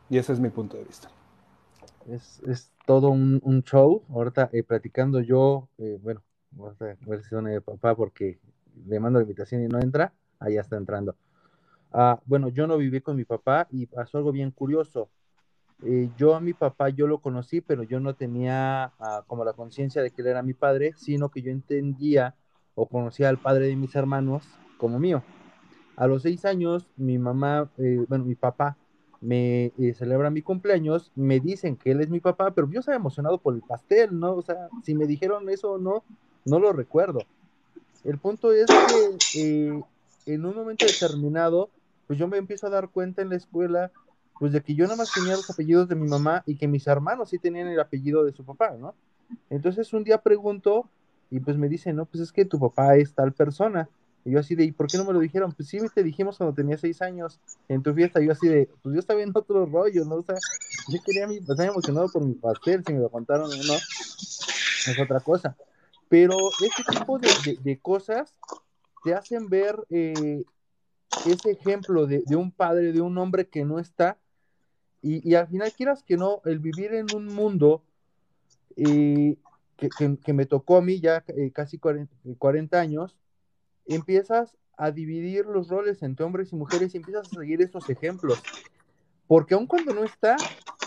[0.08, 1.08] Y ese es mi punto de vista.
[2.08, 4.02] Es, es todo un, un, show.
[4.10, 6.22] Ahorita eh, platicando yo, eh, bueno,
[6.60, 8.38] a ver si son de papá porque
[8.86, 10.12] le mando la invitación y no entra.
[10.38, 11.16] Allá está entrando.
[11.92, 15.08] Ah, bueno, yo no viví con mi papá y pasó algo bien curioso.
[15.82, 19.52] Eh, yo a mi papá yo lo conocí, pero yo no tenía ah, como la
[19.52, 22.34] conciencia de que él era mi padre, sino que yo entendía
[22.74, 24.46] o conocía al padre de mis hermanos
[24.78, 25.22] como mío.
[25.96, 28.76] A los seis años, mi mamá, eh, bueno, mi papá
[29.20, 32.96] me eh, celebra mi cumpleaños, me dicen que él es mi papá, pero yo estaba
[32.96, 34.34] emocionado por el pastel, ¿no?
[34.34, 36.04] O sea, si me dijeron eso o no,
[36.44, 37.20] no lo recuerdo.
[38.04, 39.82] El punto es que eh,
[40.26, 41.70] en un momento determinado,
[42.06, 43.90] pues yo me empiezo a dar cuenta en la escuela,
[44.38, 46.86] pues de que yo nada más tenía los apellidos de mi mamá y que mis
[46.86, 48.94] hermanos sí tenían el apellido de su papá, ¿no?
[49.50, 50.88] Entonces un día pregunto
[51.30, 53.88] y pues me dicen, no, pues es que tu papá es tal persona.
[54.26, 55.52] Y yo así de, ¿y por qué no me lo dijeron?
[55.52, 58.20] Pues sí, te dijimos cuando tenía seis años en tu fiesta.
[58.20, 60.16] Yo así de, pues yo estaba viendo otro rollo, ¿no?
[60.16, 60.34] O sea,
[60.88, 64.98] yo quería, mi, estaba emocionado por mi pastel, si me lo contaron o no, es
[65.00, 65.56] otra cosa.
[66.08, 68.34] Pero este tipo de, cosas
[69.04, 70.42] te hacen ver eh,
[71.24, 74.18] ese ejemplo de, un padre, de un hombre que no está.
[75.02, 77.84] Y, al final, quieras que no, el vivir en un mundo
[78.74, 79.36] eh,
[79.76, 83.14] que, me tocó a mí ya eh, casi 40 años,
[83.86, 88.42] empiezas a dividir los roles entre hombres y mujeres y empiezas a seguir esos ejemplos.
[89.26, 90.36] Porque aun cuando no está,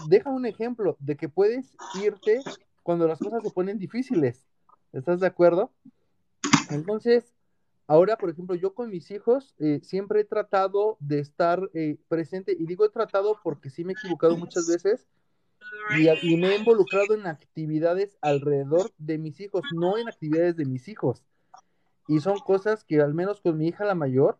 [0.07, 2.41] deja un ejemplo de que puedes irte
[2.83, 4.45] cuando las cosas se ponen difíciles.
[4.93, 5.71] ¿Estás de acuerdo?
[6.69, 7.35] Entonces,
[7.87, 12.55] ahora, por ejemplo, yo con mis hijos eh, siempre he tratado de estar eh, presente,
[12.57, 15.07] y digo he tratado porque sí me he equivocado muchas veces,
[15.97, 20.65] y, y, me he involucrado en actividades alrededor de mis hijos, no en actividades de
[20.65, 21.23] mis hijos.
[22.09, 24.39] Y son cosas que al menos con mi hija la mayor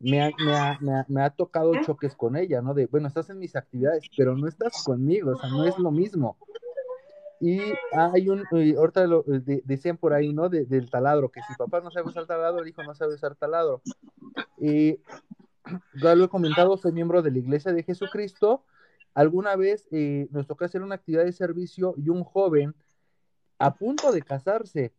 [0.00, 2.72] me ha, me ha, me ha, tocado choques con ella, ¿no?
[2.72, 5.90] De, bueno, estás en mis actividades, pero no estás conmigo, o sea, no es lo
[5.90, 6.38] mismo.
[7.38, 7.60] Y
[7.92, 8.44] hay un,
[8.78, 10.48] ahorita lo, decían por ahí, ¿no?
[10.48, 13.82] del taladro, que si papá no sabe usar taladro, el hijo no sabe usar taladro.
[14.58, 14.98] Y
[16.02, 18.64] ya lo he comentado, soy miembro de la Iglesia de Jesucristo.
[19.12, 22.74] Alguna vez eh, nos tocó hacer una actividad de servicio y un joven
[23.58, 24.94] a punto de casarse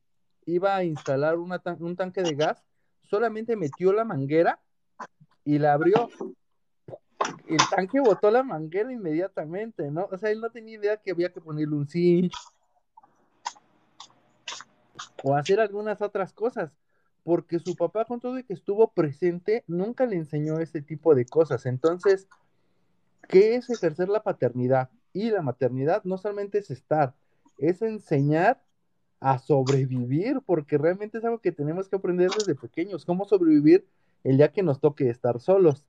[0.45, 2.63] iba a instalar un tanque de gas,
[3.01, 4.59] solamente metió la manguera
[5.45, 6.09] y la abrió.
[7.47, 10.07] El tanque botó la manguera inmediatamente, ¿no?
[10.11, 12.33] O sea, él no tenía idea que había que ponerle un cinch
[15.23, 16.71] o hacer algunas otras cosas,
[17.23, 21.25] porque su papá, con todo y que estuvo presente, nunca le enseñó ese tipo de
[21.25, 21.65] cosas.
[21.65, 22.27] Entonces,
[23.29, 24.89] ¿qué es ejercer la paternidad?
[25.13, 27.15] Y la maternidad no solamente es estar,
[27.57, 28.61] es enseñar
[29.23, 33.87] a sobrevivir, porque realmente es algo que tenemos que aprender desde pequeños, cómo sobrevivir
[34.25, 35.85] el día que nos toque estar solos.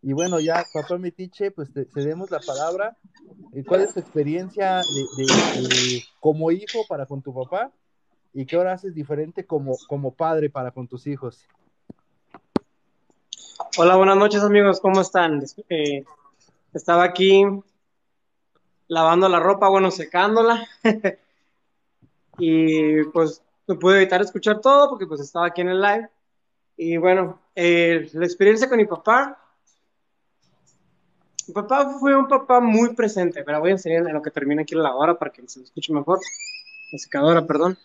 [0.00, 2.96] Y bueno, ya, papá Metiche, pues te cedemos la palabra.
[3.52, 7.70] Eh, ¿Cuál es tu experiencia de, como hijo para con tu papá?
[8.32, 11.44] ¿Y qué ahora haces diferente como, como padre para con tus hijos?
[13.76, 15.42] Hola, buenas noches amigos, ¿cómo están?
[16.72, 17.44] Estaba aquí
[18.86, 20.66] lavando la ropa, bueno, secándola.
[22.38, 26.08] y pues no pude evitar escuchar todo porque pues estaba aquí en el live.
[26.76, 29.36] Y bueno, eh, la experiencia con mi papá.
[31.48, 34.62] Mi papá fue un papá muy presente, pero voy a enseñar en lo que termina
[34.62, 36.20] aquí la hora para que se escuche mejor.
[36.92, 37.76] La secadora, perdón.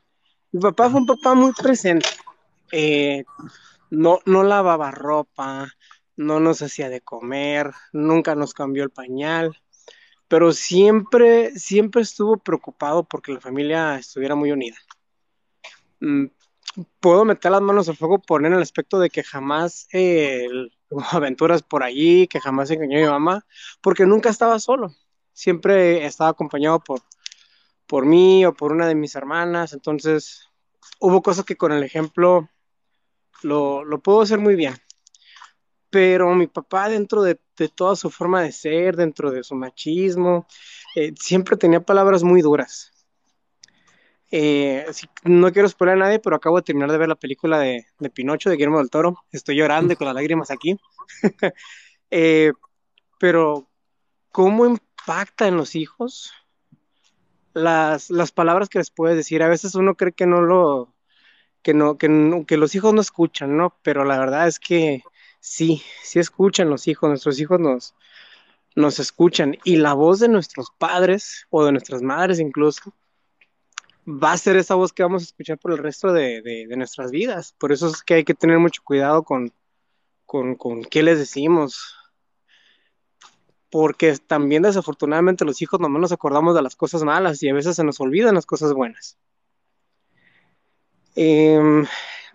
[0.52, 2.08] Mi papá fue un papá muy presente.
[2.72, 3.24] Eh,
[3.90, 5.68] no, no lavaba ropa,
[6.16, 9.58] no nos hacía de comer, nunca nos cambió el pañal,
[10.34, 14.78] pero siempre, siempre estuvo preocupado porque la familia estuviera muy unida.
[16.00, 16.26] Mm,
[17.00, 20.48] puedo meter las manos al fuego por el aspecto de que jamás eh,
[20.90, 23.46] hubo aventuras por allí, que jamás engañó a mi mamá,
[23.80, 24.96] porque nunca estaba solo,
[25.34, 27.02] siempre estaba acompañado por,
[27.86, 30.50] por mí o por una de mis hermanas, entonces
[31.00, 32.50] hubo cosas que con el ejemplo
[33.44, 34.74] lo, lo puedo hacer muy bien
[35.94, 37.40] pero mi papá dentro de,
[37.76, 40.48] toda su forma de ser, dentro de su machismo,
[40.96, 42.92] eh, siempre tenía palabras muy duras.
[44.32, 44.88] Eh,
[45.24, 48.50] no quiero spoiler a nadie, pero acabo de terminar de ver la película de, Pinocho
[48.50, 49.24] de Guillermo del Toro.
[49.32, 50.78] Estoy llorando con las lágrimas aquí.
[52.16, 52.52] Eh,
[53.20, 53.68] pero,
[54.32, 56.32] ¿cómo impacta en los hijos
[57.54, 59.42] las, las palabras que les puedes decir?
[59.42, 60.94] A veces uno cree que no lo,
[61.64, 63.76] que no, que, que los hijos no escuchan, ¿no?
[63.82, 65.02] Pero la verdad es que
[65.44, 67.94] sí, sí escuchan los hijos, nuestros hijos nos,
[68.76, 72.94] nos escuchan y la voz de nuestros padres o de nuestras madres incluso
[74.08, 77.54] va a ser esa voz que vamos a escuchar por el resto de, nuestras vidas.
[77.58, 79.52] Por eso es que hay que tener mucho cuidado con,
[80.26, 81.96] con, con qué les decimos.
[83.70, 87.76] Porque también desafortunadamente los hijos nomás nos acordamos de las cosas malas y a veces
[87.76, 89.18] se nos olvidan las cosas buenas.
[91.16, 91.84] Eh,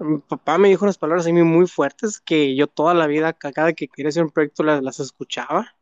[0.01, 3.33] mi papá me dijo unas palabras a mí muy fuertes que yo toda la vida,
[3.33, 5.75] cada que quería hacer un proyecto, las, escuchaba.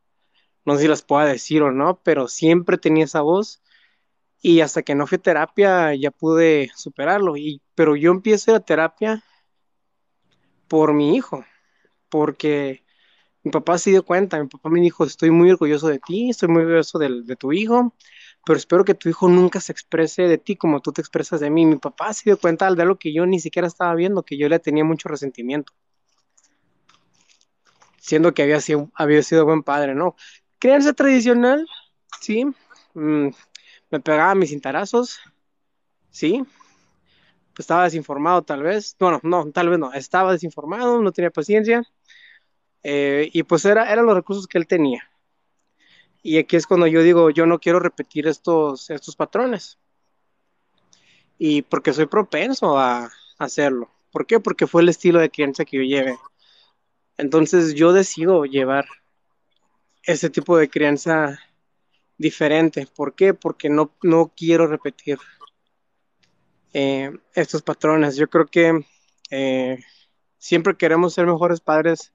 [0.65, 3.61] No sé si las pueda decir o no, pero siempre tenía esa voz.
[4.41, 7.37] Y hasta que no fui terapia ya pude superarlo.
[7.37, 9.23] Y, pero yo empiezo a terapia
[10.67, 11.45] por mi hijo,
[12.09, 12.85] porque
[13.43, 16.49] mi papá se dio cuenta, mi papá me dijo, estoy muy orgulloso de ti, estoy
[16.49, 17.93] muy orgulloso de tu hijo,
[18.47, 21.49] pero espero que tu hijo nunca se exprese de ti como tú te expresas de
[21.49, 21.65] mí.
[21.65, 24.47] Mi papá se dio cuenta de algo que yo ni siquiera estaba viendo, que yo
[24.47, 25.73] le tenía mucho resentimiento.
[27.99, 30.15] Siendo que había sido, había sido buen padre, ¿no?
[30.59, 31.67] Crianza tradicional,
[32.21, 32.45] sí.
[32.93, 33.31] Mm,
[33.91, 35.19] me pegaba mis cintarazos,
[36.09, 36.45] sí.
[37.57, 38.95] estaba desinformado tal vez.
[38.97, 39.91] Bueno, no, tal vez no.
[39.91, 41.83] Estaba desinformado, no tenía paciencia.
[42.81, 45.03] Eh, y pues era, eran los recursos que él tenía.
[46.27, 49.77] Y aquí es cuando yo digo, yo no quiero repetir estos, estos patrones.
[51.37, 53.89] Y porque soy propenso a hacerlo.
[54.11, 54.41] ¿Por qué?
[54.41, 56.19] Porque fue el estilo de crianza que yo lleve.
[57.15, 58.87] Entonces yo decido llevar
[60.03, 61.39] ese tipo de crianza
[62.17, 62.85] diferente.
[62.93, 63.33] ¿Por qué?
[63.33, 65.19] Porque no, no quiero repetir
[66.73, 68.17] eh, estos patrones.
[68.17, 68.85] Yo creo que
[69.29, 69.79] eh,
[70.39, 72.11] siempre queremos ser mejores padres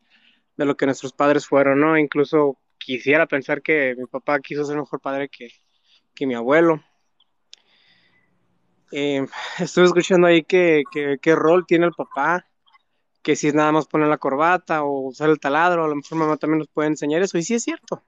[0.58, 1.96] de lo que nuestros padres fueron, ¿no?
[1.96, 5.48] Incluso quisiera pensar que mi papá quiso ser mejor padre que,
[6.26, 6.80] mi abuelo.
[8.92, 9.26] Eh,
[9.58, 10.84] estuve escuchando ahí que,
[11.20, 12.46] qué rol tiene el papá,
[13.22, 16.18] que si es nada más poner la corbata o usar el taladro, a lo mejor
[16.18, 18.04] mamá también nos puede enseñar eso, y sí es cierto.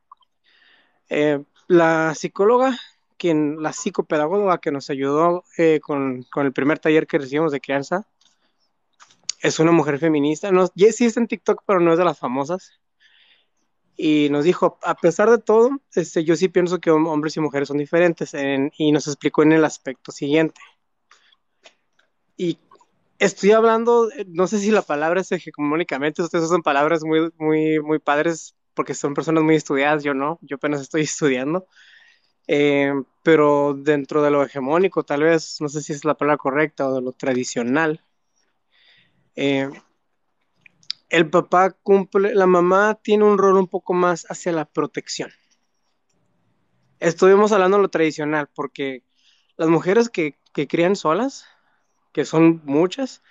[1.09, 2.79] Eh, la psicóloga,
[3.17, 8.07] quien, la psicopedagoga que nos ayudó eh, con, el primer taller que recibimos de crianza,
[9.41, 12.81] es una mujer feminista, no, sí está en TikTok, pero no es de las famosas
[13.97, 17.69] y nos dijo, a pesar de todo, este, yo sí pienso que hombres y mujeres
[17.69, 18.35] son diferentes
[18.77, 20.61] y nos explicó en el aspecto siguiente.
[22.37, 22.59] Y
[23.19, 27.99] estoy hablando, no sé si la palabra es hegemónicamente, ustedes usan palabras muy, muy, muy
[27.99, 31.67] padres porque son personas muy estudiadas, yo no, yo apenas estoy estudiando.
[32.47, 32.93] Eh,
[33.23, 36.95] pero dentro de lo hegemónico, tal vez, no sé si es la palabra correcta o
[36.95, 38.05] de lo tradicional,
[39.37, 39.71] eh,
[41.09, 45.31] el papá cumple, la mamá tiene un rol un poco más hacia la protección.
[47.01, 49.03] Estuvimos hablando de lo tradicional, porque
[49.57, 50.37] las mujeres que,
[50.69, 51.47] crían solas,
[52.13, 53.23] que son muchas,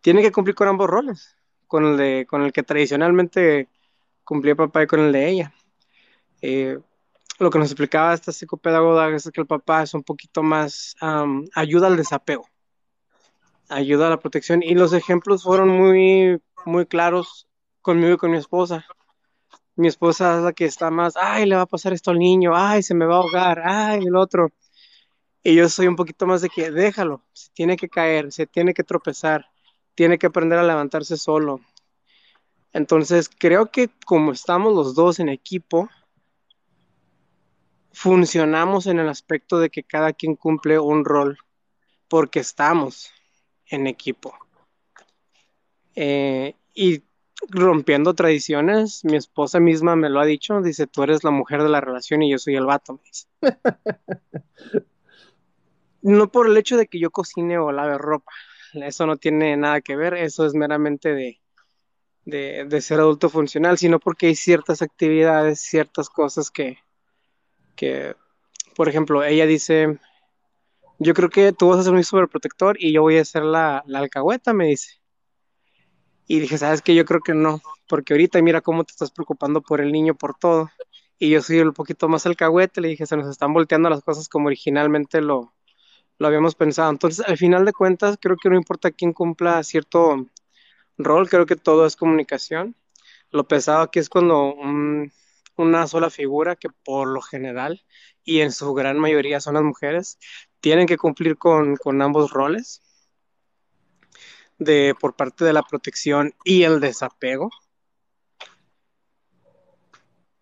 [0.00, 3.68] tienen que cumplir con ambos roles, con el, de, con el que tradicionalmente
[4.24, 5.54] cumplía papá y con el de ella.
[6.42, 6.78] Eh,
[7.38, 10.94] lo que nos explicaba esta psicopedagoga es que el papá es un poquito más
[11.54, 12.46] ayuda al desapego,
[13.68, 17.48] ayuda a la protección y los ejemplos fueron muy muy claros
[17.80, 18.84] conmigo y con mi esposa.
[19.76, 22.52] Mi esposa es la que está más, ay, le va a pasar esto al niño,
[22.54, 24.50] ay, se me va a ahogar, ay, el otro.
[25.42, 28.74] Y yo soy un poquito más de que déjalo, se tiene que caer, se tiene
[28.74, 29.46] que tropezar,
[29.94, 31.60] tiene que aprender a levantarse solo.
[32.72, 35.88] Entonces, creo que como estamos los dos en equipo,
[37.92, 41.38] funcionamos en el aspecto de que cada quien cumple un rol
[42.08, 43.10] porque estamos
[43.66, 44.34] en equipo.
[45.94, 47.02] Eh, y
[47.48, 51.68] rompiendo tradiciones, mi esposa misma me lo ha dicho, dice, tú eres la mujer de
[51.68, 53.00] la relación y yo soy el vato.
[56.02, 58.32] no por el hecho de que yo cocine o lave ropa,
[58.74, 61.40] eso no tiene nada que ver, eso es meramente de,
[62.24, 66.78] de, de ser adulto funcional, sino porque hay ciertas actividades, ciertas cosas que,
[67.74, 68.14] que,
[68.76, 69.98] por ejemplo, ella dice,
[70.98, 73.82] yo creo que tú vas a ser mi superprotector y yo voy a ser la,
[73.86, 74.99] la alcahueta, me dice.
[76.30, 76.94] Y dije, ¿sabes qué?
[76.94, 80.34] Yo creo que no, porque ahorita mira cómo te estás preocupando por el niño, por
[80.36, 80.70] todo.
[81.18, 84.28] Y yo soy un poquito más alcahuete, le dije, se nos están volteando las cosas
[84.28, 85.52] como originalmente lo,
[86.18, 86.90] lo habíamos pensado.
[86.90, 90.26] Entonces, al final de cuentas, creo que no importa quién cumpla cierto
[90.98, 92.76] rol, creo que todo es comunicación.
[93.30, 95.12] Lo pesado aquí es cuando un-
[95.56, 97.82] una sola figura, que por lo general
[98.24, 100.18] y en su gran mayoría son las mujeres,
[100.60, 102.82] tienen que cumplir con, con ambos roles
[104.60, 107.50] de, por parte de la protección y el desapego.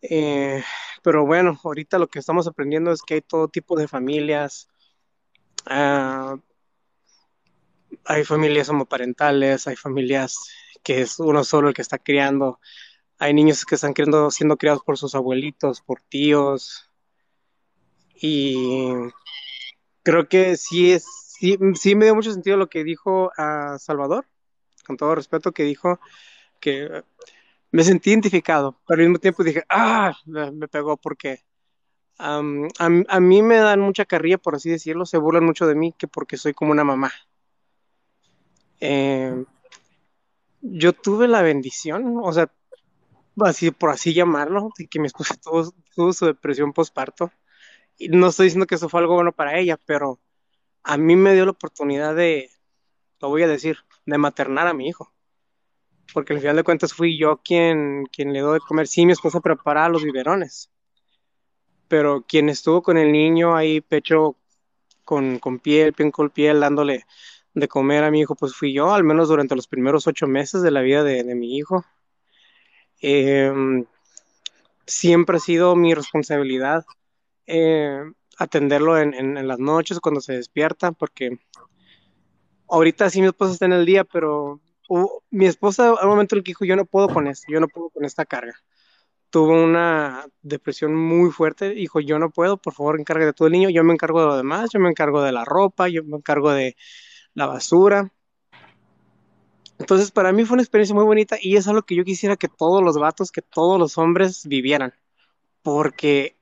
[0.02, 0.62] Eh,
[1.02, 4.68] pero bueno, ahorita lo que estamos aprendiendo es que hay todo tipo de familias.
[5.66, 6.36] ah,
[8.04, 10.36] hay familias homoparentales, hay familias
[10.82, 12.60] que es uno solo el que está criando,
[13.18, 16.88] hay niños que están criando, siendo criados por sus abuelitos, por tíos,
[18.20, 18.92] y
[20.02, 21.04] creo que sí es,
[21.38, 24.26] sí, sí me dio mucho sentido lo que dijo a Salvador,
[24.86, 26.00] con todo respeto, que dijo
[26.60, 27.02] que
[27.70, 31.44] me sentí identificado, pero al mismo tiempo dije, ah, me, pegó porque
[32.18, 36.08] a, mí me dan mucha carrilla, por así decirlo, se burlan mucho de mí que
[36.08, 37.12] porque soy como una mamá.
[38.80, 39.44] Eh,
[40.60, 42.50] yo tuve la bendición, o sea,
[43.44, 47.30] así por así llamarlo, de que mi esposa tuvo, su depresión postparto.
[48.10, 50.20] No estoy diciendo que eso fue algo bueno para ella, pero
[50.88, 52.50] a mí me dio la oportunidad de,
[53.20, 53.76] lo voy a decir,
[54.06, 55.12] de maternar a mi hijo.
[56.14, 58.86] Porque al final de cuentas fui yo quien, quien le dio de comer.
[58.86, 60.70] Sí, mi esposa preparaba los biberones,
[61.88, 64.36] pero quien estuvo con el niño ahí pecho
[65.04, 67.04] con, con piel, piel con piel, dándole
[67.52, 70.62] de comer a mi hijo, pues fui yo, al menos durante los primeros ocho meses
[70.62, 71.84] de la vida de, de mi hijo.
[73.02, 73.52] Eh,
[74.86, 76.86] siempre ha sido mi responsabilidad
[77.46, 78.00] eh,
[78.38, 81.38] atenderlo en, en, en, las noches cuando se despierta, porque
[82.68, 84.60] ahorita sí mi esposa está en el día, pero
[85.30, 87.68] mi esposa al momento en el que dijo, yo no puedo con esto, yo no
[87.68, 88.54] puedo con esta carga.
[89.30, 93.52] Tuvo una depresión muy fuerte, dijo, yo no puedo, por favor, encárgate de todo el
[93.52, 96.16] niño, yo me encargo de lo demás, yo me encargo de la ropa, yo me
[96.16, 96.76] encargo de
[97.34, 98.10] la basura.
[99.78, 102.48] Entonces, para mí fue una experiencia muy bonita y es algo que yo quisiera que
[102.48, 104.94] todos los vatos, que todos los hombres vivieran.
[105.62, 106.37] Porque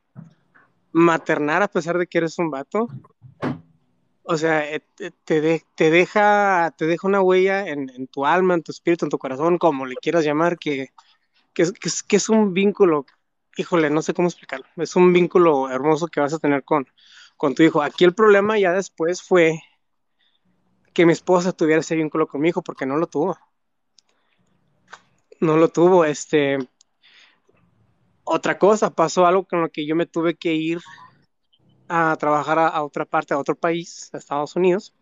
[0.97, 2.89] maternar a pesar de que eres un vato,
[4.23, 4.65] o sea,
[5.27, 9.11] te, de, te deja, te deja una huella en, tu alma, en tu espíritu, en
[9.11, 10.89] tu corazón, como le quieras llamar, que,
[11.53, 13.05] que, que, es, que es un vínculo,
[13.59, 16.87] híjole, no sé cómo explicarlo, es un vínculo hermoso que vas a tener con,
[17.37, 17.83] con tu hijo.
[17.83, 19.61] Aquí el problema ya después fue
[20.95, 23.39] que mi esposa tuviera ese vínculo con mi hijo porque no lo tuvo.
[25.41, 26.07] No lo tuvo.
[26.07, 26.57] Este,
[28.27, 30.81] otra cosa, pasó algo con lo que yo me tuve que ir
[31.89, 34.93] a trabajar a, otra parte, a otro país, a Estados Unidos.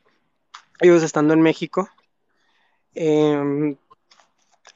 [0.81, 1.89] Ellos estando en México,
[2.95, 3.77] eh,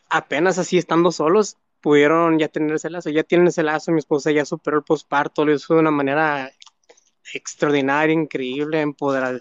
[0.09, 4.31] apenas así estando solos, pudieron ya tener ese lazo, ya tienen ese lazo, mi esposa
[4.31, 6.51] ya superó el posparto, lo hizo de una manera
[7.35, 9.41] extraordinaria, increíble, empoderada.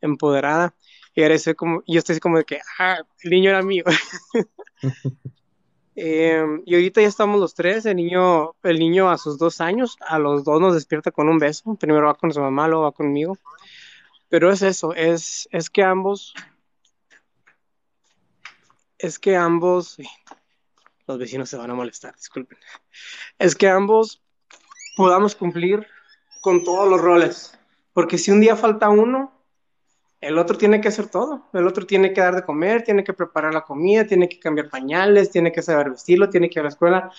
[0.00, 0.74] empoderada.
[1.14, 3.84] Y ahora estoy como, yo estoy como de que, ah, el niño era mío.
[5.96, 9.96] eh, y ahorita ya estamos los tres, el niño, el niño a sus dos años,
[10.00, 12.92] a los dos nos despierta con un beso, primero va con su mamá, luego va
[12.92, 13.38] conmigo.
[14.28, 16.34] Pero es eso, es, es que ambos,
[18.98, 19.98] es que ambos,
[21.06, 22.58] los vecinos se van a molestar, disculpen,
[23.38, 24.22] es que ambos
[24.96, 25.86] podamos cumplir
[26.40, 27.58] con todos los roles,
[27.92, 29.33] porque si un día falta uno,
[30.24, 31.48] el otro tiene que hacer todo.
[31.52, 34.70] El otro tiene que dar de comer, tiene que preparar la comida, tiene que cambiar
[34.70, 37.10] pañales, tiene que saber vestirlo, tiene que ir a la escuela.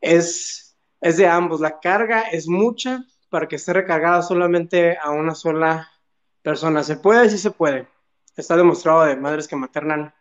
[0.00, 1.60] Es, es de ambos.
[1.60, 5.88] La carga es mucha para que esté recargada solamente a una sola
[6.42, 6.82] persona.
[6.82, 7.28] ¿Se puede?
[7.28, 7.88] Sí se puede.
[8.36, 10.14] Está demostrado de madres que maternan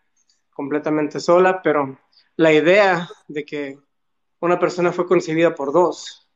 [0.50, 1.98] completamente sola, pero
[2.36, 3.80] la idea de que
[4.40, 6.27] una persona fue concebida por dos,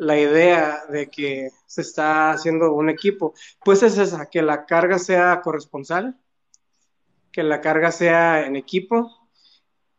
[0.00, 4.98] la idea de que se está haciendo un equipo, pues es esa, que la carga
[4.98, 6.18] sea corresponsal,
[7.30, 9.28] que la carga sea en equipo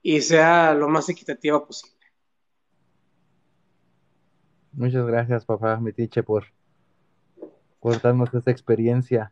[0.02, 1.96] y sea lo más equitativa posible.
[4.74, 6.46] Muchas gracias, papá Metiche, por,
[7.80, 9.32] por darnos esta experiencia.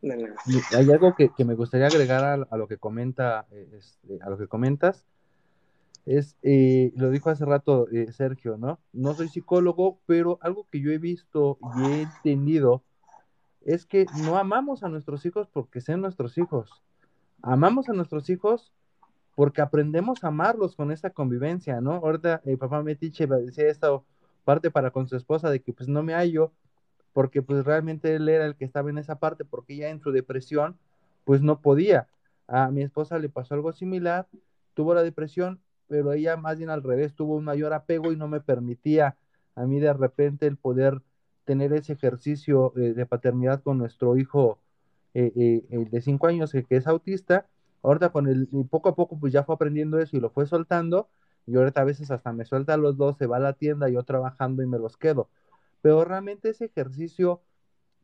[0.00, 0.34] Nada.
[0.46, 4.30] Y hay algo que, que me gustaría agregar a, a, lo que comenta, este, a
[4.30, 5.04] lo que comentas,
[6.06, 8.78] es, eh, lo dijo hace rato eh, Sergio, ¿no?
[8.92, 12.82] No soy psicólogo, pero algo que yo he visto y he entendido
[13.62, 16.82] es que no amamos a nuestros hijos porque sean nuestros hijos.
[17.42, 18.72] Amamos a nuestros hijos
[19.34, 21.94] porque aprendemos a amarlos con esa convivencia, ¿no?
[21.94, 23.88] Ahorita el papá Metiche decía esta
[24.44, 26.52] parte para con su esposa de que pues no me hallo,
[27.12, 30.12] porque pues realmente él era el que estaba en esa parte, porque ella en su
[30.12, 30.78] depresión
[31.24, 32.08] pues no podía.
[32.46, 34.28] A mi esposa le pasó algo similar,
[34.74, 38.28] tuvo la depresión, pero ella más bien al revés, tuvo un mayor apego y no
[38.28, 39.16] me permitía
[39.54, 41.02] a mí de repente el poder
[41.44, 44.60] tener ese ejercicio eh, de paternidad con nuestro hijo
[45.14, 47.46] eh, eh, de cinco años que, es autista.
[47.82, 51.08] Ahorita con el, poco a poco pues ya fue aprendiendo eso y lo fue soltando.
[51.46, 54.02] Y ahorita a veces hasta me suelta los dos, se va a la tienda, yo
[54.02, 55.28] trabajando y me los quedo.
[55.82, 57.42] Pero realmente ese ejercicio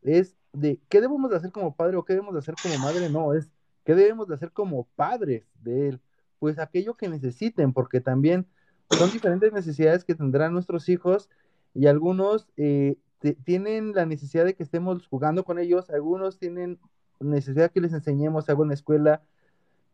[0.03, 3.09] es de qué debemos de hacer como padre o qué debemos de hacer como madre,
[3.09, 3.51] no, es
[3.85, 6.01] qué debemos de hacer como padres de él.
[6.41, 8.49] Pues aquello que necesiten, porque también
[8.99, 11.31] son diferentes necesidades que tendrán nuestros hijos
[11.75, 12.97] y algunos eh,
[13.45, 16.81] tienen la necesidad de que estemos jugando con ellos, algunos tienen
[17.21, 19.23] necesidad que les enseñemos algo en la escuela,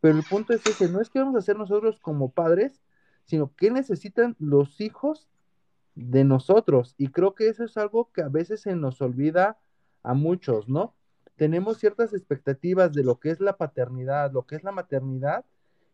[0.01, 2.80] pero el punto es ese, no es que vamos a hacer nosotros como padres,
[3.24, 5.28] sino que necesitan los hijos
[5.97, 6.94] de nosotros.
[6.97, 9.59] Y creo que eso es algo que a veces se nos olvida
[10.03, 10.94] a muchos, ¿no?
[11.34, 15.44] Tenemos ciertas expectativas de lo que es la paternidad, lo que es la maternidad,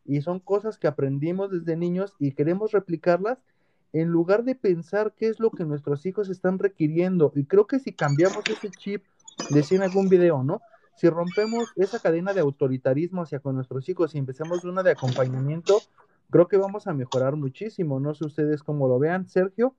[0.04, 3.38] y son cosas que aprendimos desde niños y queremos replicarlas
[3.92, 7.32] en lugar de pensar qué es lo que nuestros hijos están requiriendo.
[7.34, 9.04] Y creo que si cambiamos ese chip,
[9.50, 10.60] decía en algún video, ¿no?
[10.96, 15.78] Si rompemos esa cadena de autoritarismo hacia con nuestros hijos y empezamos una de acompañamiento,
[16.30, 18.00] creo que vamos a mejorar muchísimo.
[18.00, 19.74] No sé ustedes cómo lo vean, Sergio.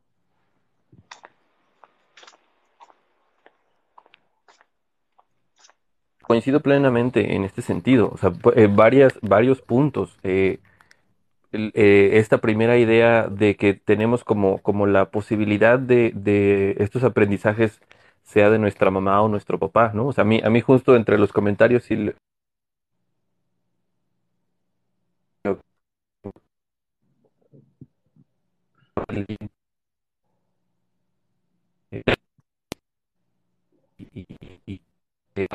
[6.23, 10.17] Coincido plenamente en este sentido, o sea, eh, varias, varios puntos.
[10.23, 10.59] Eh,
[11.51, 17.81] eh, esta primera idea de que tenemos como, como la posibilidad de, de, estos aprendizajes
[18.23, 20.07] sea de nuestra mamá o nuestro papá, ¿no?
[20.07, 22.13] O sea, a mí, a mí justo entre los comentarios y...
[33.97, 34.25] Y,
[34.65, 34.81] y,
[35.33, 35.47] que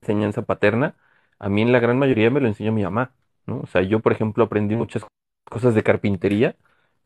[0.00, 0.96] enseñanza paterna,
[1.38, 3.12] a mí en la gran mayoría me lo enseñó mi mamá,
[3.46, 3.60] ¿no?
[3.60, 5.04] O sea, yo, por ejemplo, aprendí muchas
[5.44, 6.56] cosas de carpintería,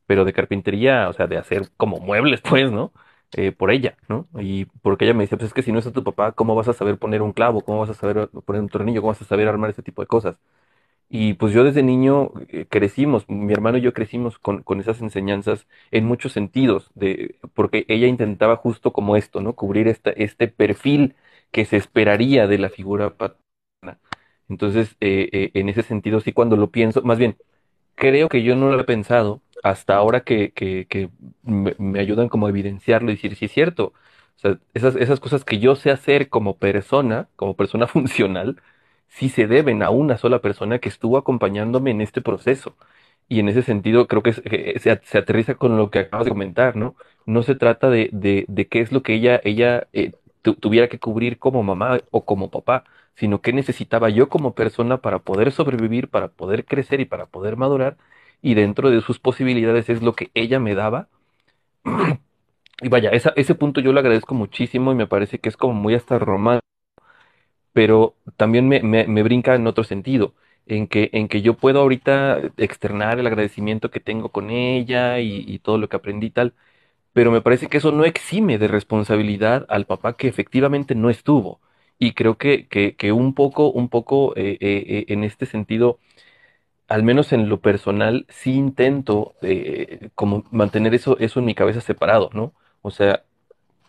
[0.06, 2.92] pero de carpintería, o sea, de hacer como muebles, pues, ¿no?
[3.36, 4.28] Eh, por ella, ¿no?
[4.40, 6.68] Y porque ella me decía, pues es que si no es tu papá, ¿cómo vas
[6.68, 7.62] a saber poner un clavo?
[7.62, 9.00] ¿Cómo vas a saber poner un tornillo?
[9.02, 10.36] ¿Cómo vas a saber armar ese tipo de cosas?
[11.08, 15.00] Y pues yo desde niño eh, crecimos, mi hermano y yo crecimos con, con, esas
[15.00, 19.54] enseñanzas en muchos sentidos, de, porque ella intentaba justo como esto, ¿no?
[19.54, 21.14] Cubrir esta, este perfil
[21.52, 24.00] que se esperaría de la figura paterna.
[24.48, 27.36] Entonces, eh, eh, en ese sentido, sí, cuando lo pienso, más bien,
[27.94, 31.10] creo que yo no lo he pensado hasta ahora que, que,
[31.42, 33.92] me, ayudan como a evidenciarlo y decir, sí es cierto.
[34.36, 38.60] O sea, esas, esas cosas que yo sé hacer como persona, como persona funcional,
[39.08, 42.76] sí se deben a una sola persona que estuvo acompañándome en este proceso.
[43.28, 46.76] Y en ese sentido creo que se, se, aterriza con lo que acabas de comentar,
[46.76, 46.94] ¿no?
[47.26, 51.38] No se trata de, de, qué es lo que ella, ella eh, tuviera que cubrir
[51.38, 52.84] como mamá o como papá,
[53.16, 57.56] sino qué necesitaba yo como persona para poder sobrevivir, para poder crecer y para poder
[57.56, 57.96] madurar,
[58.42, 61.08] y dentro de sus posibilidades es lo que ella me daba.
[62.82, 65.94] y vaya, ese punto yo lo agradezco muchísimo y me parece que es como muy
[65.94, 66.66] hasta romántico,
[67.76, 70.32] pero también me, me, brinca en otro sentido
[70.66, 75.58] en que, en que yo puedo ahorita externar el agradecimiento que tengo con ella y,
[75.58, 76.54] todo lo que aprendí y tal,
[77.12, 81.60] pero me parece que eso no exime de responsabilidad al papá que efectivamente no estuvo.
[81.98, 85.98] Y creo que, que, que un poco, un poco eh, eh, eh en este sentido,
[86.88, 89.34] al menos en lo personal, sí intento
[90.14, 92.54] como mantener eso, eso en mi cabeza separado, ¿no?
[92.82, 93.24] O sea,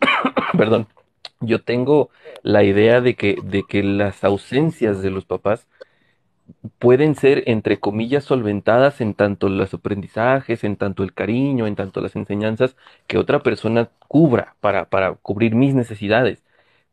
[0.58, 0.88] perdón,
[1.40, 2.10] yo tengo
[2.42, 5.66] la idea de que, de que las ausencias de los papás
[6.78, 12.00] pueden ser, entre comillas, solventadas en tanto los aprendizajes, en tanto el cariño, en tanto
[12.00, 12.76] las enseñanzas
[13.06, 16.42] que otra persona cubra para, para cubrir mis necesidades.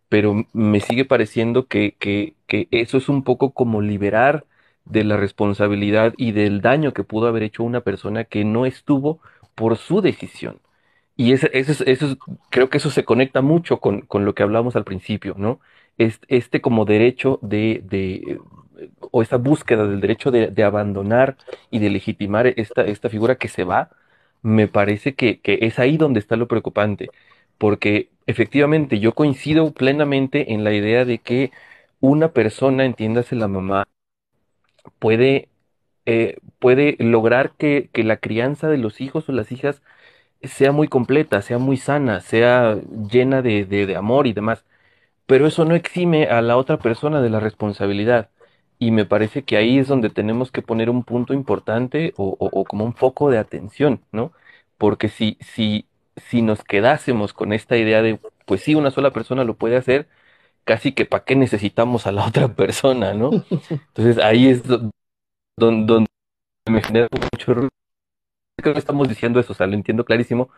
[0.09, 4.45] Pero me sigue pareciendo que, que, que eso es un poco como liberar
[4.85, 9.21] de la responsabilidad y del daño que pudo haber hecho una persona que no estuvo
[9.55, 10.59] por su decisión.
[11.17, 12.17] Y eso, eso, eso,
[12.49, 15.59] creo que eso se conecta mucho con, con lo que hablamos al principio, ¿no?
[15.97, 18.39] Este, este como derecho de, de,
[19.11, 21.37] o esa búsqueda del derecho de, de, abandonar
[21.71, 23.89] y de legitimar esta, esta figura que se va,
[24.41, 27.09] me parece que, que, es ahí donde está lo preocupante,
[27.57, 31.51] porque efectivamente yo coincido plenamente en la idea de que
[32.01, 33.87] una persona, entiéndase la mamá,
[34.99, 35.49] puede,
[36.05, 39.81] eh, puede lograr que, que la crianza de los hijos o las hijas
[40.43, 42.77] sea muy completa, sea muy sana, sea
[43.11, 44.65] llena de, de, de amor y demás
[45.25, 48.29] pero eso no exime a la otra persona de la responsabilidad.
[48.79, 52.49] Y me parece que ahí es donde tenemos que poner un punto importante o, o-
[52.61, 54.33] o como un foco de atención, ¿no?
[54.77, 59.43] Porque si, si, si nos quedásemos con esta idea de, pues sí, una sola persona
[59.45, 60.07] lo puede hacer,
[60.65, 63.31] casi que para qué necesitamos a la otra persona, ¿no?
[63.89, 64.91] Entonces ahí es do-
[65.57, 66.07] don- donde
[66.69, 67.69] me genera mucho ruido.
[68.57, 70.49] Creo que estamos diciendo eso, o sea, lo entiendo clarísimo,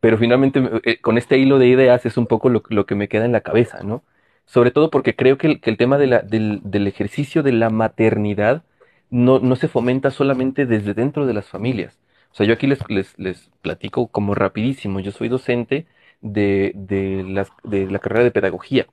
[0.00, 3.24] pero finalmente eh, con este hilo de ideas es un poco lo, que me queda
[3.24, 4.04] en la cabeza, ¿no?
[4.44, 8.62] Sobre todo porque creo que el, tema del, ejercicio de la maternidad
[9.10, 11.98] no, se fomenta solamente desde dentro de las familias.
[12.30, 15.00] O sea, yo aquí les platico como rapidísimo.
[15.00, 15.86] Yo soy docente
[16.20, 18.86] de, de, las- de la carrera de pedagogía.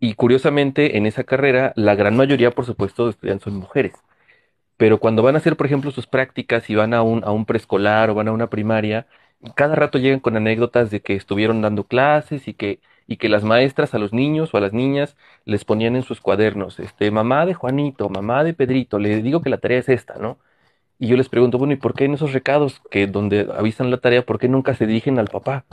[0.00, 3.92] Y curiosamente, en esa carrera, la gran mayoría, por supuesto, de estudiantes son mujeres.
[4.76, 7.44] Pero cuando van a hacer, por ejemplo, sus prácticas y van a un, a un
[7.46, 9.06] preescolar o van a una primaria,
[9.56, 13.44] cada rato llegan con anécdotas de que estuvieron dando clases y que, y que las
[13.44, 17.46] maestras a los niños o a las niñas les ponían en sus cuadernos, este, mamá
[17.46, 20.38] de Juanito, mamá de Pedrito, le digo que la tarea es esta, ¿no?
[20.98, 23.98] Y yo les pregunto, bueno, ¿y por qué en esos recados que donde avisan la
[23.98, 25.64] tarea, por qué nunca se dirigen al papá?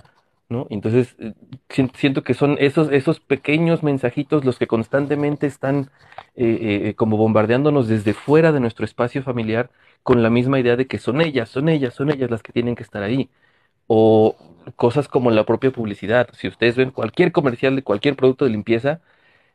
[0.49, 0.65] ¿No?
[0.71, 1.33] Entonces, eh,
[1.69, 5.91] sien- siento que son esos, esos pequeños mensajitos los que constantemente están
[6.35, 9.69] eh, eh, como bombardeándonos desde fuera de nuestro espacio familiar
[10.01, 12.75] con la misma idea de que son ellas, son ellas, son ellas las que tienen
[12.75, 13.29] que estar ahí.
[13.87, 14.37] O
[14.77, 16.29] cosas como la propia publicidad.
[16.33, 19.01] Si ustedes ven cualquier comercial de cualquier producto de limpieza,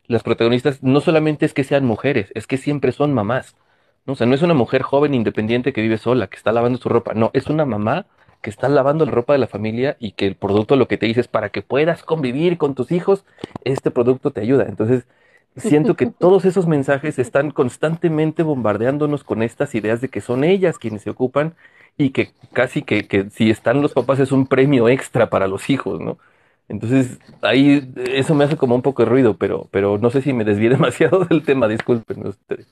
[0.06, 3.56] las protagonistas no solamente es que sean mujeres, es que siempre son mamás.
[4.06, 4.12] ¿no?
[4.14, 6.88] O sea, no es una mujer joven independiente que vive sola, que está lavando su
[6.88, 7.14] ropa.
[7.14, 8.06] No, es una mamá
[8.44, 11.06] que está lavando la ropa de la familia y que el producto lo que te
[11.06, 13.24] dice es para que puedas convivir con tus hijos,
[13.64, 14.66] este producto te ayuda.
[14.68, 15.06] Entonces,
[15.56, 20.78] siento que todos esos mensajes están constantemente bombardeándonos con estas ideas de que son ellas
[20.78, 21.54] quienes se ocupan
[21.96, 25.70] y que casi que, que si están los papás es un premio extra para los
[25.70, 26.18] hijos, ¿no?
[26.68, 30.34] Entonces, ahí eso me hace como un poco de ruido, pero, pero no sé si
[30.34, 32.66] me desvié demasiado del tema, disculpen ustedes.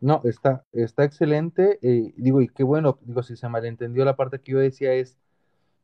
[0.00, 1.78] No, está, está excelente.
[1.82, 5.18] eh, digo, y qué bueno, digo, si se malentendió la parte que yo decía es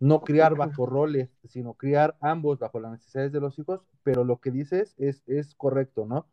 [0.00, 4.40] no criar bajo roles, sino criar ambos bajo las necesidades de los hijos, pero lo
[4.40, 6.28] que dices es, es correcto, ¿no?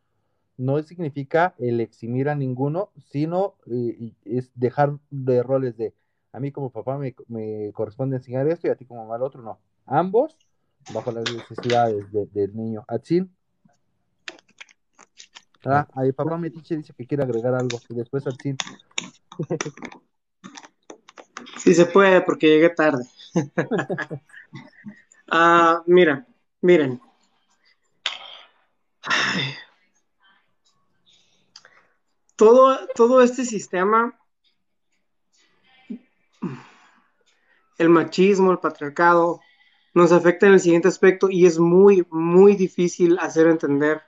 [0.58, 5.96] No significa el eximir a ninguno, sino eh, es dejar de roles de
[6.34, 9.24] a mí como papá me, me corresponde enseñar esto y a ti como mamá el
[9.24, 9.60] otro, no.
[9.86, 10.38] Ambos
[10.88, 12.86] bajo las necesidades de- del niño.
[12.88, 13.36] Atsin.
[15.66, 18.58] Ah, ahí papá Metiche dice que quiere agregar algo y después Atsin.
[21.58, 23.06] Sí se puede porque llegué tarde.
[25.34, 26.28] Ah, mira,
[26.60, 27.00] miren.
[29.04, 29.56] Ay.
[32.36, 34.20] Todo, todo este sistema,
[37.78, 39.40] el machismo, el patriarcado,
[39.94, 44.02] nos afecta en el siguiente aspecto y es muy, muy difícil hacer entender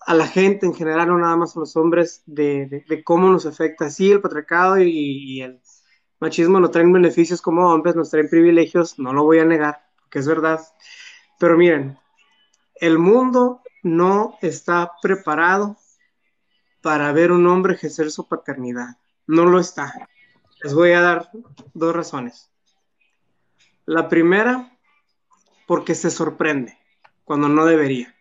[0.00, 3.46] a la gente en general, no nada más a los hombres, de, de- cómo nos
[3.46, 3.90] afecta.
[3.90, 5.60] Sí, el patriarcado y, y el
[6.20, 10.20] machismo nos traen beneficios como hombres, nos traen privilegios, no lo voy a negar, porque
[10.20, 10.60] es verdad.
[11.38, 11.98] Pero miren,
[12.76, 15.76] el mundo no está preparado
[16.82, 18.96] para ver un hombre ejercer su paternidad.
[19.26, 20.08] No lo está.
[20.62, 21.30] Les voy a dar
[21.74, 22.50] dos razones.
[23.86, 24.78] La primera,
[25.66, 26.78] porque se sorprende
[27.24, 28.14] cuando no debería.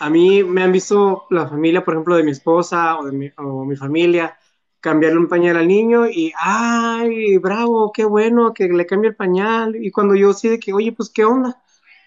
[0.00, 3.30] A mí me han visto la familia, por ejemplo, de mi esposa o de mi,
[3.36, 4.38] o mi familia,
[4.80, 9.76] cambiarle un pañal al niño y, ay, bravo, qué bueno que le cambie el pañal.
[9.76, 11.62] Y cuando yo sí de que, oye, pues, ¿qué onda?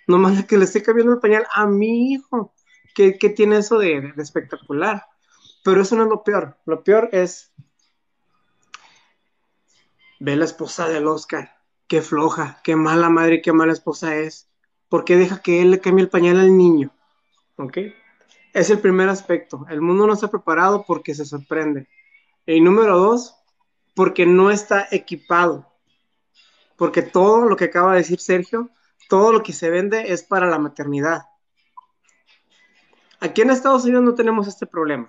[0.08, 2.54] Nomás que le esté cambiando el pañal a mi hijo.
[2.96, 5.06] ¿Qué, qué tiene eso de, de espectacular?
[5.64, 6.58] Pero eso no es lo peor.
[6.66, 7.52] Lo peor es
[10.20, 11.58] ve la esposa del Oscar.
[11.88, 14.50] Qué floja, qué mala madre, qué mala esposa es.
[14.88, 16.94] ¿Por qué deja que él le cambie el pañal al niño?
[17.62, 17.78] ¿Ok?
[18.53, 19.66] Es el primer aspecto.
[19.70, 21.88] El mundo no está preparado porque se sorprende.
[22.45, 23.36] Y número dos,
[23.95, 25.72] porque no está equipado.
[26.76, 28.72] Porque todo lo que acaba de decir Sergio,
[29.07, 31.22] todo lo que se vende es para la maternidad.
[33.20, 35.07] Aquí en Estados Unidos no tenemos este problema.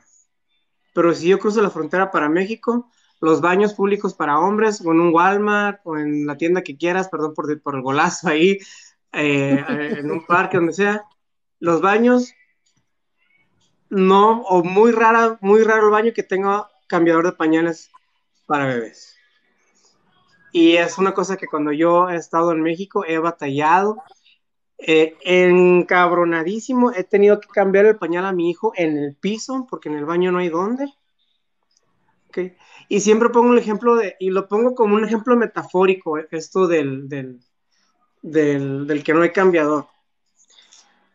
[0.93, 2.91] Pero si yo cruzo la frontera para México,
[3.21, 7.09] los baños públicos para hombres, o en un Walmart, o en la tienda que quieras,
[7.09, 8.59] perdón por, por el golazo ahí,
[9.13, 11.05] eh, en un parque, donde sea,
[11.59, 12.35] los baños
[13.93, 17.91] no, o muy rara, muy raro el baño que tenga cambiador de pañales
[18.47, 19.17] para bebés.
[20.51, 24.03] Y es una cosa que cuando yo he estado en México he batallado,
[24.79, 29.91] eh, encabronadísimo, he tenido que cambiar el pañal a mi hijo en el piso porque
[29.91, 30.87] en el baño no hay dónde.
[32.29, 32.57] Okay.
[32.89, 37.11] Y siempre pongo el ejemplo de, y lo pongo como un ejemplo metafórico, esto del,
[37.11, 37.41] del,
[38.23, 39.87] del, del que no hay cambiador.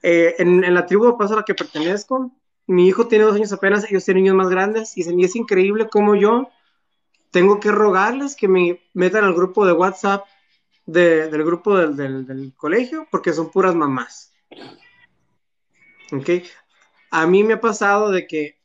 [0.03, 2.31] Eh, en, en, la tribu de paso a la que pertenezco,
[2.67, 6.15] mi hijo tiene dos años apenas, ellos tienen niños más grandes, y es increíble cómo
[6.15, 6.49] yo
[7.31, 10.25] tengo que rogarles que me metan al grupo de WhatsApp
[10.85, 14.33] de, del grupo del, del, del, colegio, porque son puras mamás.
[16.11, 16.29] ¿Ok?
[17.11, 18.57] A mí me ha pasado de que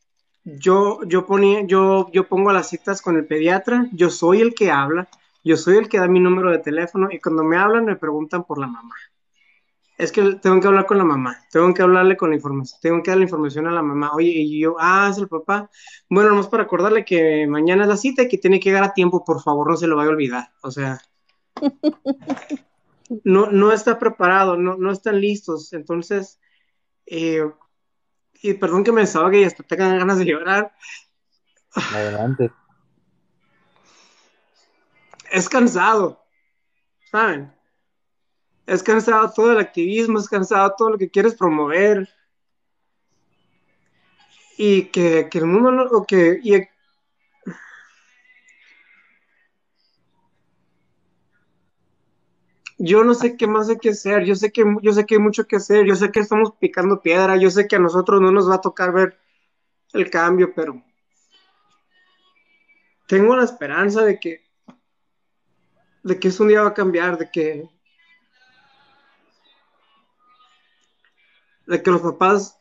[0.45, 4.71] yo, yo, ponía, yo, yo pongo las citas con el pediatra, yo soy el que
[4.71, 5.09] habla,
[5.45, 8.45] yo soy el que da mi número de teléfono y cuando me hablan me preguntan
[8.45, 8.95] por la mamá.
[10.03, 13.03] Es que tengo que hablar con la mamá, tengo que hablarle con la información, tengo
[13.05, 14.11] que dar la información a la mamá.
[14.15, 15.71] Oye, y yo, ah, es el papá.
[16.11, 18.95] Bueno, nomás para acordarle que mañana es la cita y que tiene que llegar a
[18.95, 20.53] tiempo, por favor, no se lo vaya a olvidar.
[20.65, 20.99] O sea,
[23.23, 25.73] no, no está preparado, no, no están listos.
[25.73, 26.41] Entonces,
[27.07, 27.49] eh,
[28.43, 30.73] y perdón que me desahogue y hasta tengan ganas de llorar.
[31.95, 32.51] Adelante.
[35.31, 36.25] Es cansado,
[37.09, 37.62] ¿saben?
[38.67, 42.09] Es cansado todo el activismo, es cansado todo lo que quieres promover.
[44.57, 46.53] Y que, que el mundo no, o que, y,
[52.85, 55.21] yo no sé qué más hay que hacer, yo sé que, yo sé que hay
[55.21, 58.33] mucho que hacer, yo sé que estamos picando piedra, yo sé que a nosotros no
[58.33, 59.17] nos va a tocar ver
[59.93, 60.83] el cambio, pero
[63.07, 64.43] tengo la esperanza de que
[66.03, 67.69] de que eso un día va a cambiar, de que
[71.73, 72.59] de que los papás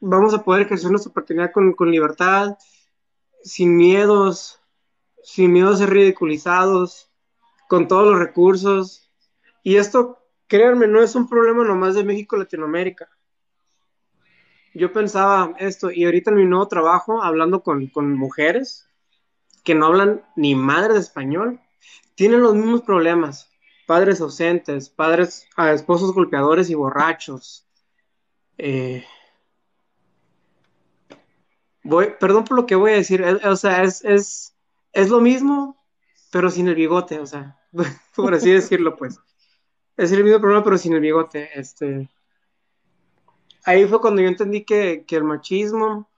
[0.00, 2.56] vamos a poder ejercer nuestra oportunidad con, con libertad,
[3.42, 4.60] sin miedos,
[5.22, 7.10] sin miedo a ser ridiculizados,
[7.68, 9.06] con todos los recursos,
[9.66, 13.08] y esto, créanme, no es un problema nomás de México Latinoamérica.
[14.74, 18.88] Yo pensaba esto, y ahorita en mi nuevo trabajo, hablando con, mujeres
[19.64, 21.60] que no hablan ni madre de español,
[22.14, 23.50] tienen los mismos problemas.
[23.88, 27.65] Padres ausentes, padres, a esposos golpeadores y borrachos.
[28.58, 29.04] Eh,
[32.18, 34.54] perdón por lo que voy a decir, o sea, es, es,
[34.92, 35.76] es lo mismo,
[36.30, 37.58] pero sin el bigote, o sea,
[38.16, 39.18] por así decirlo, pues
[39.96, 41.48] es el mismo problema, pero sin el bigote.
[41.58, 42.08] Este,
[43.64, 46.10] ahí fue cuando yo entendí que, el machismo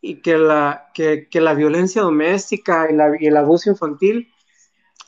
[0.00, 4.32] y que la, que, la violencia doméstica y, el abuso infantil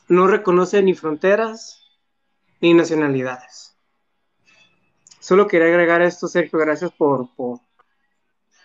[0.07, 1.81] no reconoce ni fronteras
[2.61, 3.72] ni nacionalidades.
[5.23, 6.59] Solo quería agregar esto, Sergio.
[6.59, 7.29] Gracias por,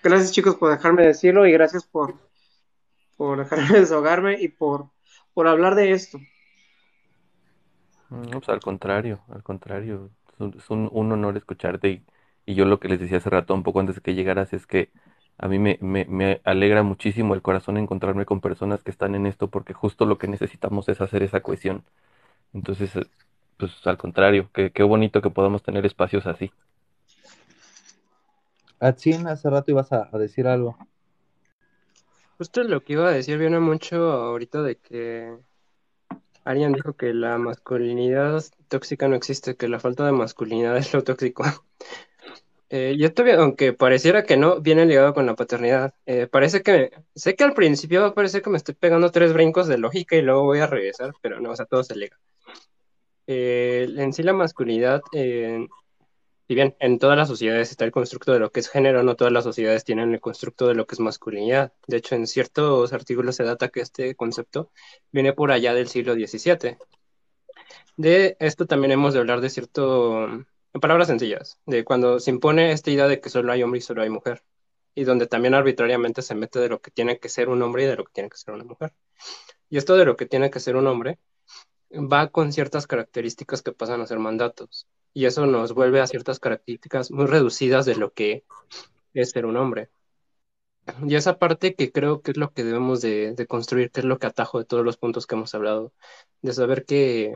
[0.02, 2.16] gracias chicos por dejarme decirlo y gracias por,
[3.16, 4.90] por dejarme desahogarme y por,
[5.34, 6.18] por hablar de esto.
[8.10, 10.10] No, pues al contrario, al contrario,
[10.56, 12.02] es un, honor escucharte
[12.44, 14.66] y, yo lo que les decía hace rato, un poco antes de que llegaras, es
[14.66, 14.90] que
[15.36, 19.46] a mí me, me, alegra muchísimo el corazón encontrarme con personas que están en esto
[19.46, 21.84] porque justo lo que necesitamos es hacer esa cohesión.
[22.52, 22.98] Entonces,
[23.58, 26.50] pues al contrario, qué, qué bonito que podamos tener espacios así.
[28.80, 30.78] Atsin, hace rato ibas a, a decir algo.
[32.38, 35.36] Justo lo que iba a decir viene mucho ahorita de que
[36.48, 41.04] Arian dijo que la masculinidad tóxica no existe, que la falta de masculinidad es lo
[41.04, 41.44] tóxico.
[42.70, 45.94] Eh, y esto, aunque pareciera que no, viene ligado con la paternidad.
[46.04, 49.32] Eh, parece que, sé que al principio va a parecer que me estoy pegando tres
[49.32, 52.18] brincos de lógica y luego voy a regresar, pero no, o sea, todo se liga.
[53.28, 55.02] Eh, en sí la masculinidad
[56.48, 59.16] si bien en todas las sociedades está el constructo de lo que es género, no
[59.16, 61.74] todas las sociedades tienen el constructo de lo que es masculinidad.
[61.86, 64.70] De hecho, en ciertos artículos se data que este concepto
[65.12, 66.78] viene por allá del siglo XVII.
[67.98, 70.46] De esto también hemos de hablar de cierto, en
[70.80, 74.00] palabras sencillas, de cuando se impone esta idea de que solo hay hombre y solo
[74.02, 74.42] hay mujer,
[74.94, 77.86] y donde también arbitrariamente se mete de lo que tiene que ser un hombre y
[77.88, 78.94] de lo que tiene que ser una mujer.
[79.68, 81.18] Y esto de lo que tiene que ser un hombre
[81.92, 86.38] va con ciertas características que pasan a ser mandatos y eso nos vuelve a ciertas
[86.38, 88.44] características muy reducidas de lo que
[89.14, 89.90] es ser un hombre.
[91.06, 94.18] Y esa parte que creo que es lo que debemos de, construir, que es lo
[94.18, 95.92] que atajo de todos los puntos que hemos hablado,
[96.40, 97.34] de saber que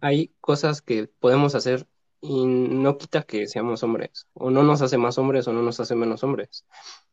[0.00, 1.86] hay cosas que podemos hacer
[2.20, 5.80] y no quita que seamos hombres, o no nos hace más hombres o no nos
[5.80, 6.66] hace menos hombres.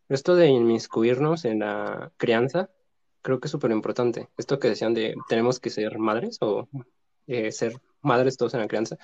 [0.09, 2.69] Esto de inmiscuirnos en la crianza,
[3.21, 4.29] creo que es súper importante.
[4.37, 6.67] Esto que decían de tenemos que ser madres o
[7.27, 8.97] eh, ser madres todos en la crianza,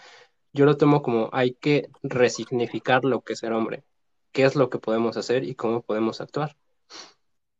[0.54, 3.84] yo lo tomo como hay que resignificar lo que es ser hombre,
[4.32, 6.56] qué es lo que podemos hacer y cómo podemos actuar.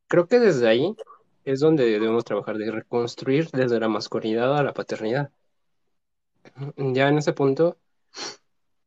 [0.08, 0.96] Creo que desde ahí
[1.46, 5.32] es donde debemos trabajar, de reconstruir desde la masculinidad a la paternidad.
[6.78, 7.78] Ya en ese punto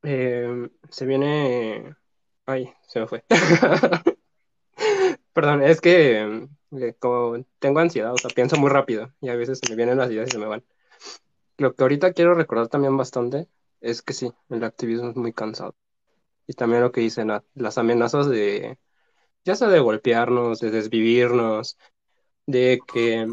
[0.03, 1.97] eh, se viene...
[2.47, 3.25] Ay, se me fue.
[5.33, 9.61] Perdón, es que eh, como tengo ansiedad, o sea, pienso muy rápido y a veces
[9.69, 10.65] me vienen las ideas y se me van.
[11.59, 13.49] Lo que ahorita quiero recordar también bastante
[13.81, 15.77] es que sí, el activismo es muy cansado.
[16.47, 18.79] Y también lo que dicen, las amenazas de,
[19.45, 21.79] ya sea de golpearnos, de desvivirnos,
[22.47, 23.29] de que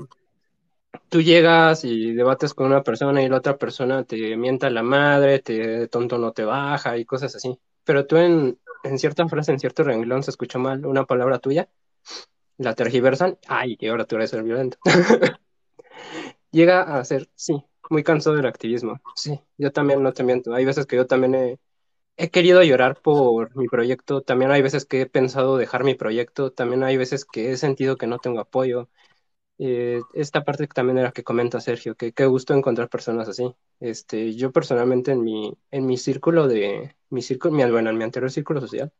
[1.10, 5.40] tú llegas y debates con una persona y la otra persona te mienta la madre,
[5.40, 7.60] te tonto no te baja y cosas así.
[7.84, 11.70] Pero tú en, en cierta frase, en cierto renglón, se escuchó mal una palabra tuya,
[12.58, 14.78] la tergiversan, ay, y ahora tú eres el violento.
[16.52, 19.00] Llega a ser, sí, muy cansado del activismo.
[19.16, 20.54] Sí, yo también no te miento.
[20.54, 21.60] Hay veces que yo también he,
[22.18, 26.52] he querido llorar por mi proyecto, también hay veces que he pensado dejar mi proyecto,
[26.52, 28.90] también hay veces que he sentido que no tengo apoyo.
[29.60, 33.56] Eh, esta parte también era que comenta Sergio, que qué gusto encontrar personas así.
[33.80, 38.04] Este, yo personalmente en mi, en mi círculo de, mi círculo, mi, bueno, en mi
[38.06, 38.92] anterior círculo social,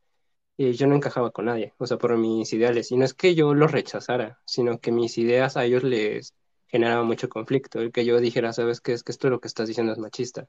[0.58, 2.92] eh, yo no encajaba con nadie, o sea, por mis ideales.
[2.92, 6.34] Y no es que yo los rechazara, sino que mis ideas a ellos les
[6.68, 7.80] generaban mucho conflicto.
[7.80, 10.48] El que yo dijera, sabes qué, es que esto lo que estás diciendo es machista.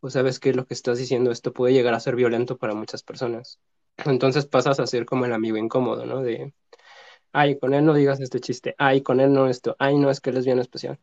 [0.00, 3.02] O sabes que lo que estás diciendo, esto puede llegar a ser violento para muchas
[3.02, 3.58] personas.
[4.04, 6.22] Entonces pasas a ser como el amigo incómodo, ¿no?
[6.22, 6.52] De,
[7.32, 10.20] ay, con él no digas este chiste, ay, con él no esto, ay, no, es
[10.20, 10.98] que él es bien especial.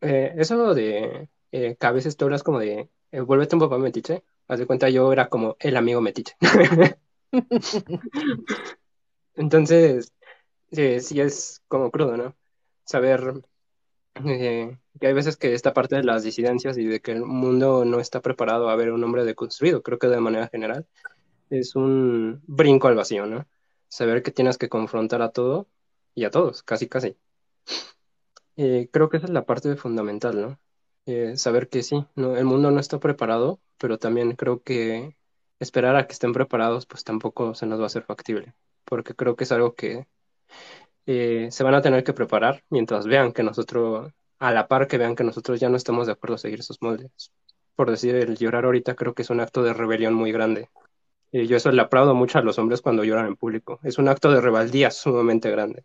[0.00, 3.78] Eh, eso de eh, que a veces tú hablas como de, eh, vuélvete un papá
[3.78, 6.36] metiche, haz de cuenta yo era como el amigo metiche.
[9.34, 10.12] Entonces,
[10.72, 12.36] sí es como crudo, ¿no?
[12.84, 13.42] Saber
[14.14, 18.00] que hay veces que esta parte de las disidencias y de que el mundo no
[18.00, 20.86] está preparado a ver un hombre deconstruido, creo que de manera general,
[21.50, 23.46] es un brinco al vacío, ¿no?
[23.88, 25.68] saber que tienes que confrontar a todo
[26.14, 27.16] y a todos, casi, casi.
[28.56, 30.60] Eh, creo que esa es la parte fundamental, ¿no?
[31.06, 35.16] Eh, saber que sí, no, el mundo no está preparado, pero también creo que
[35.60, 38.54] esperar a que estén preparados, pues tampoco se nos va a hacer factible,
[38.84, 40.06] porque creo que es algo que
[41.06, 44.98] eh, se van a tener que preparar mientras vean que nosotros, a la par que
[44.98, 47.32] vean que nosotros ya no estamos de acuerdo a seguir esos moldes.
[47.76, 50.68] Por decir, el llorar ahorita creo que es un acto de rebelión muy grande
[51.30, 53.80] y yo eso le aplaudo mucho a los hombres cuando lloran en público.
[53.82, 55.84] Es un acto de rebeldía sumamente grande.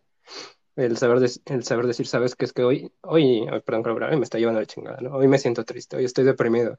[0.76, 4.60] El saber, el saber decir, sabes que es que hoy, hoy, perdón, me está llevando
[4.60, 5.14] la chingada, ¿no?
[5.14, 6.78] Hoy me siento triste, hoy estoy deprimido.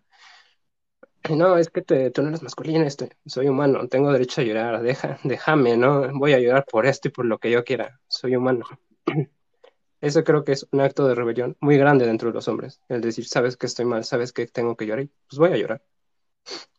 [1.30, 4.82] No, es que te, tú no eres masculino, estoy, soy humano, tengo derecho a llorar,
[4.82, 6.08] deja, déjame, ¿no?
[6.18, 8.66] Voy a llorar por esto y por lo que yo quiera, soy humano.
[10.02, 12.80] Eso creo que es un acto de rebelión muy grande dentro de los hombres.
[12.90, 15.82] El decir, sabes que estoy mal, sabes que tengo que llorar, pues voy a llorar.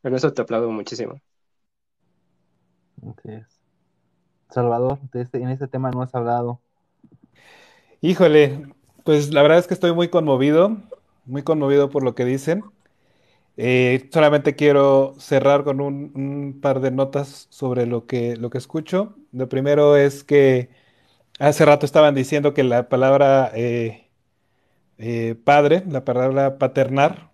[0.03, 1.21] En eso te aplaudo muchísimo.
[4.51, 6.61] Salvador, este, en este tema no has hablado.
[8.01, 10.77] Híjole, pues la verdad es que estoy muy conmovido,
[11.25, 12.63] muy conmovido por lo que dicen.
[13.57, 19.17] Eh, solamente quiero cerrar con un, par de notas sobre lo que, lo que escucho.
[19.33, 20.71] Lo primero es que
[21.39, 24.11] hace rato estaban diciendo que la palabra eh,
[24.99, 27.33] eh, padre, la palabra paternar,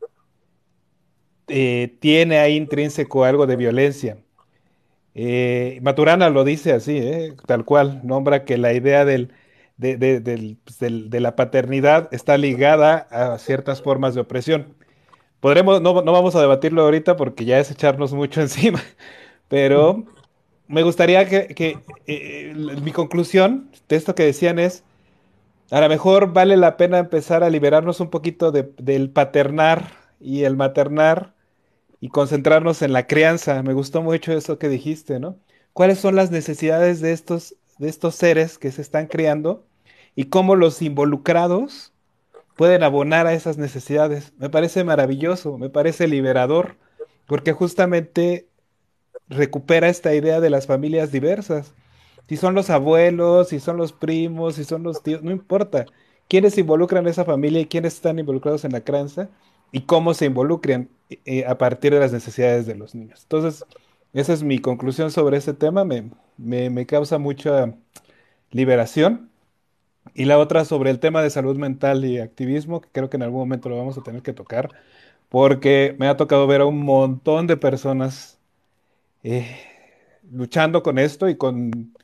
[2.00, 4.18] tiene ahí intrínseco algo de violencia.
[5.14, 9.28] Eh, Maturana lo dice así, eh, tal cual, nombra que la idea pues,
[10.78, 14.74] de, la paternidad está ligada a ciertas formas de opresión.
[15.42, 18.80] Podremos, no, vamos a debatirlo ahorita porque ya es echarnos mucho encima,
[19.48, 20.04] pero
[20.68, 24.84] me gustaría que, eh, mi conclusión de esto que decían es,
[25.72, 29.90] a lo mejor vale la pena empezar a liberarnos un poquito del paternar
[30.20, 31.34] y el maternar
[32.00, 33.64] y concentrarnos en la crianza.
[33.64, 35.40] Me gustó mucho eso que dijiste, ¿no?
[35.72, 39.66] ¿Cuáles son las necesidades de estos, de estos seres que se están criando
[40.14, 41.91] y cómo los involucrados
[42.56, 44.32] pueden abonar a esas necesidades?
[44.38, 46.76] Me parece maravilloso, me parece liberador,
[47.26, 48.48] porque justamente
[49.28, 51.74] recupera esta idea de las familias diversas.
[52.28, 55.86] Si son los abuelos, si son los primos, si son los tíos, no importa.
[56.28, 59.28] ¿Quiénes involucran a esa familia y quiénes están involucrados en la crianza?
[59.72, 60.90] y cómo se involucran
[61.24, 63.22] eh, a partir de las necesidades de los niños.
[63.22, 63.64] Entonces,
[64.12, 67.74] esa es mi conclusión sobre ese tema, me, me, causa mucha
[68.50, 69.30] liberación.
[70.14, 73.22] Y la otra sobre el tema de salud mental y activismo, que creo que en
[73.22, 74.70] algún momento lo vamos a tener que tocar,
[75.28, 78.38] porque me ha tocado ver a un montón de personas
[79.22, 79.56] eh,
[80.30, 81.94] luchando con esto y con,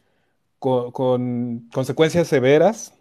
[0.58, 2.94] con consecuencias severas,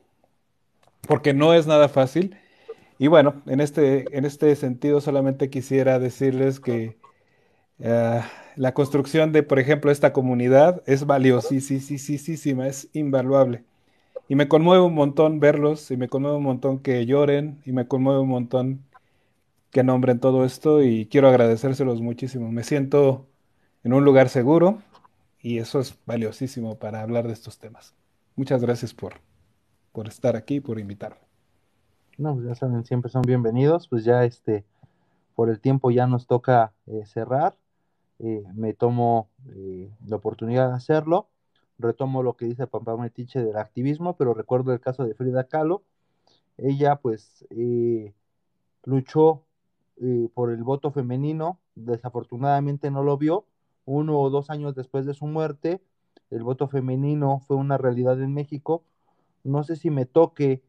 [1.08, 2.38] porque no es nada fácil.
[3.00, 6.98] Y bueno, en este, en este sentido solamente quisiera decirles que
[7.80, 8.22] eh,
[8.56, 13.64] la construcción de, por ejemplo, esta comunidad es valiosísima, es invaluable.
[14.30, 17.88] Y me conmueve un montón verlos, y me conmueve un montón que lloren, y me
[17.88, 18.84] conmueve un montón
[19.72, 22.52] que nombren todo esto, y quiero agradecérselos muchísimo.
[22.52, 23.26] Me siento
[23.84, 24.82] en un lugar seguro,
[25.42, 27.94] y eso es valiosísimo para hablar de estos temas.
[28.36, 29.14] Muchas gracias por,
[29.94, 31.22] por estar aquí, por invitarme.
[32.18, 33.88] No, pues ya saben, siempre son bienvenidos.
[33.88, 34.66] Pues ya este,
[35.36, 37.56] por el tiempo ya nos toca eh, cerrar.
[38.20, 41.30] eh, me tomo eh, la oportunidad de hacerlo.
[41.80, 45.84] Retomo lo que dice Papá Metiche del activismo, pero recuerdo el caso de Frida Kahlo.
[46.58, 48.14] Ella pues eh,
[48.84, 49.44] luchó
[50.34, 53.46] por el voto femenino, desafortunadamente no lo vio.
[53.86, 55.82] Uno o dos años después de su muerte,
[56.30, 58.84] el voto femenino fue una realidad en México.
[59.44, 60.62] No sé si me toque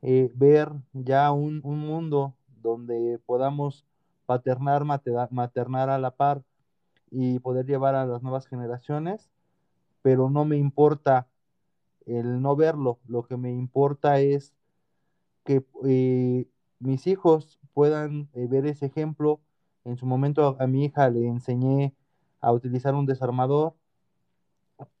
[0.00, 3.84] ver ya un, un, mundo donde podamos
[4.26, 6.42] paternar, maternar a la par
[7.10, 9.30] y poder llevar a las nuevas generaciones,
[10.02, 11.28] pero no me importa
[12.06, 14.54] el no verlo, lo que me importa es
[15.44, 16.48] que eh,
[16.80, 19.40] mis hijos puedan eh, ver ese ejemplo.
[19.84, 21.94] En su momento a, mi hija le enseñé
[22.40, 23.74] a utilizar un desarmador,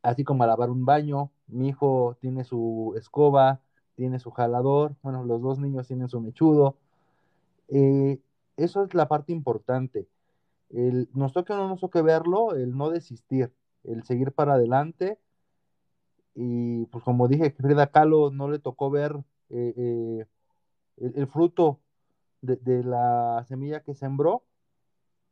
[0.02, 1.32] así como a lavar un baño.
[1.46, 3.60] Mi hijo tiene su escoba,
[3.96, 6.76] tiene su jalador, bueno, los dos niños tienen su mechudo.
[7.68, 8.20] Eh,
[8.56, 10.08] eso es la parte importante
[10.72, 13.52] el, nos toque o no nos toque verlo, el no desistir,
[13.84, 15.18] el seguir para adelante.
[16.34, 19.16] Y pues como dije, Frida Kahlo no le tocó ver
[19.50, 20.26] eh, eh,
[20.98, 21.80] el, fruto
[22.40, 24.42] de, la semilla que sembró,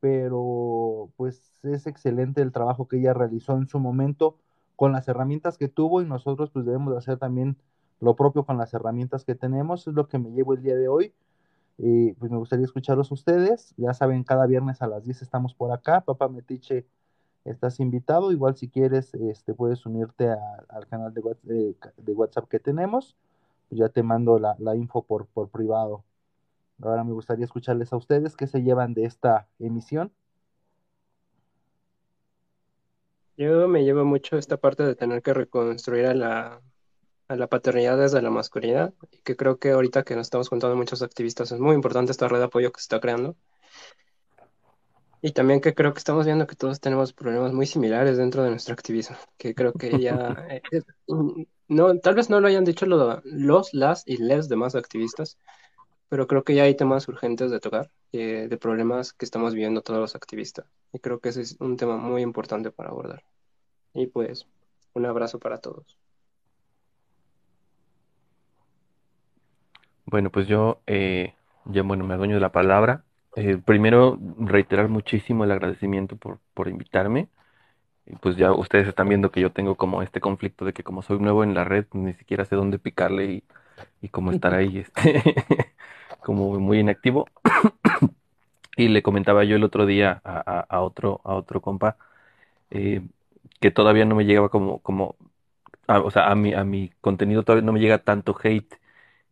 [0.01, 4.37] pero pues es excelente el trabajo que ella realizó en su momento
[4.77, 7.57] con las herramientas que tuvo y nosotros pues debemos hacer también
[8.01, 10.89] lo propio con las herramientas que tenemos, es lo que me llevo el día de
[10.89, 11.15] hoy
[12.19, 13.75] pues me gustaría escucharlos ustedes.
[13.77, 16.03] Ya saben, cada viernes a las 10 estamos por acá.
[16.03, 16.87] Papá Metiche,
[17.45, 18.33] estás invitado.
[18.33, 20.29] Igual si quieres, este, puedes unirte
[20.69, 23.17] al canal de, de, WhatsApp que tenemos.
[23.69, 26.05] Pues ya te mando la, info por, privado.
[26.83, 30.13] Ahora me gustaría escucharles a ustedes qué se llevan de esta emisión.
[33.37, 38.31] Yo me llevo mucho esta parte de tener que reconstruir a la, paternidad desde la
[38.31, 42.13] masculinidad, y que creo que ahorita que nos estamos juntando muchos activistas es muy importante
[42.13, 43.37] esta red de apoyo que se está creando.
[45.23, 48.51] Y también que creo que estamos viendo que todos tenemos problemas muy similares dentro de
[48.51, 50.63] nuestro activismo, que creo que ya, eh,
[51.69, 55.39] no, tal vez no lo hayan dicho los, las y les demás activistas,
[56.09, 59.83] pero creo que ya hay temas urgentes de tocar, eh, de problemas que estamos viviendo
[59.83, 60.67] todos los activistas.
[60.93, 63.23] Y creo que ese es un tema muy importante para abordar.
[63.93, 64.47] Y pues,
[64.95, 65.99] un abrazo para todos.
[70.07, 71.35] Bueno, pues yo eh,
[71.67, 73.05] ya bueno, me adueño de la palabra.
[73.37, 77.29] Eh, primero, reiterar muchísimo el agradecimiento por, por invitarme.
[78.07, 81.03] Y pues ya ustedes están viendo que yo tengo como este conflicto de que como
[81.03, 83.45] soy nuevo en la red, ni siquiera sé dónde picarle y,
[84.03, 85.23] y cómo estar ahí, este,
[86.23, 87.27] como muy inactivo.
[88.77, 91.97] y le comentaba yo el otro día a, a, otro, a otro compa
[92.71, 93.03] eh,
[93.61, 95.17] que todavía no me llegaba como, como
[95.89, 98.80] o sea, a mi, a mi contenido todavía no me llega tanto hate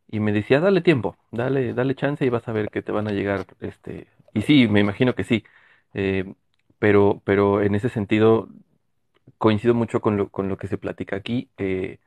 [0.08, 3.08] y me decía, dale tiempo, dale, dale chance y vas a ver que te van
[3.08, 5.44] a llegar, este, y sí, me imagino que sí,
[5.94, 6.34] eh,
[6.78, 8.48] pero, pero en ese sentido
[9.38, 11.50] coincido mucho con lo, con lo que se platica aquí.
[11.58, 11.98] Eh,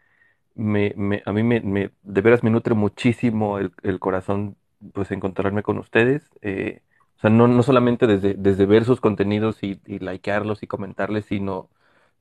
[0.55, 4.57] me, me, a mí me, me, de veras me nutre muchísimo el, el corazón,
[4.93, 6.29] pues encontrarme con ustedes.
[6.41, 6.81] Eh,
[7.17, 11.25] o sea, no, no solamente desde, desde ver sus contenidos y, y likearlos y comentarles,
[11.25, 11.69] sino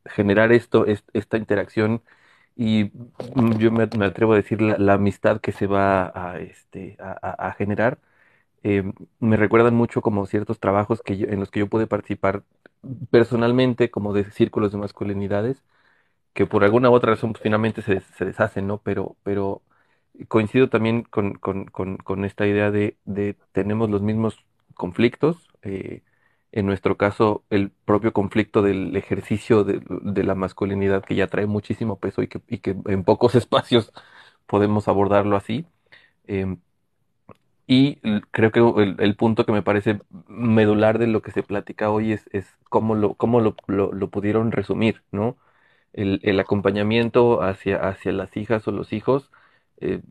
[0.06, 2.02] generar esto, esta interacción
[2.56, 2.90] y
[3.58, 7.98] yo me, atrevo a decir la, amistad que se va a, este, a, generar.
[8.62, 8.84] Eh,
[9.20, 12.44] me recuerdan mucho como ciertos trabajos que en los que yo pude participar
[13.10, 15.64] personalmente, como de círculos de masculinidades,
[16.34, 18.78] que por alguna u otra razón pues, finalmente se, se, deshacen, ¿no?
[18.78, 19.62] Pero, pero
[20.28, 24.38] coincido también con, con, con, con esta idea de, de, tenemos los mismos
[24.74, 26.02] conflictos, eh,
[26.52, 31.98] en nuestro caso, el propio conflicto del ejercicio de, la masculinidad que ya trae muchísimo
[31.98, 33.92] peso y que, y que en pocos espacios
[34.46, 35.66] podemos abordarlo así.
[36.26, 36.58] Em,
[37.66, 37.96] y
[38.32, 38.60] creo que
[38.98, 42.96] el, punto que me parece medular de lo que se platica hoy es, es cómo,
[42.96, 45.36] lo, cómo lo, lo, pudieron resumir, ¿no?
[45.92, 49.30] El, el, acompañamiento hacia, hacia las hijas o los hijos
[49.80, 50.02] eh,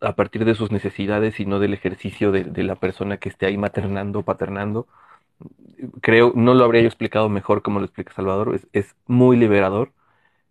[0.00, 3.46] a partir de sus necesidades y no del ejercicio de, de la persona que esté
[3.46, 4.88] ahí maternando o paternando
[6.00, 9.92] creo, no lo habría yo explicado mejor como lo explica Salvador, es, muy liberador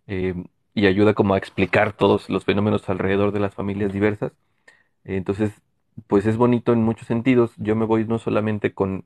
[0.06, 0.34] eh,
[0.74, 4.32] y ayuda como a explicar todos los fenómenos alrededor de las familias diversas.
[5.04, 5.52] entonces,
[6.06, 7.52] pues es bonito en muchos sentidos.
[7.58, 9.04] Yo me voy no solamente con,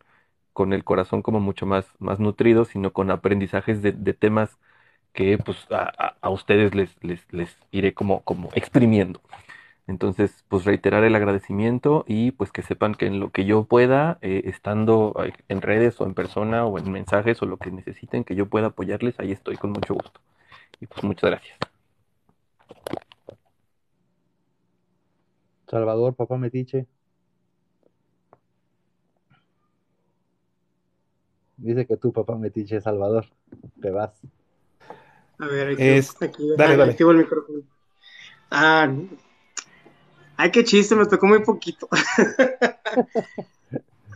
[0.52, 4.58] con el corazón como mucho más, más nutrido, sino con aprendizajes de, temas
[5.12, 9.20] que pues a, a, ustedes les, les, les iré como, como exprimiendo.
[9.88, 14.18] Entonces, pues reiterar el agradecimiento y pues que sepan que en lo que yo pueda,
[14.20, 15.14] eh, estando
[15.48, 18.68] en redes o en persona o en mensajes o lo que necesiten que yo pueda
[18.68, 20.20] apoyarles, ahí estoy con mucho gusto.
[20.80, 21.58] Y pues muchas gracias.
[25.68, 26.86] Salvador, papá Metiche.
[31.56, 33.26] Dice que tu papá metiche Salvador.
[33.80, 34.12] Te vas.
[35.38, 36.92] A ver, aquí, Es- aquí dale, dale.
[36.92, 37.60] activo el micrófono.
[38.50, 38.92] Ah,
[40.36, 41.88] ay, qué chiste, me tocó muy poquito.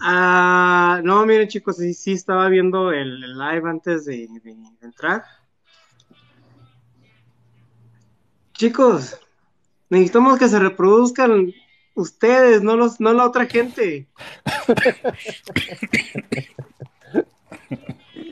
[0.03, 4.29] Ah, no, miren chicos, sí, sí estaba viendo el, live antes de,
[4.81, 5.25] entrar.
[8.55, 9.21] Chicos,
[9.91, 11.53] necesitamos que se reproduzcan
[11.95, 14.09] ustedes, no los, no la otra gente.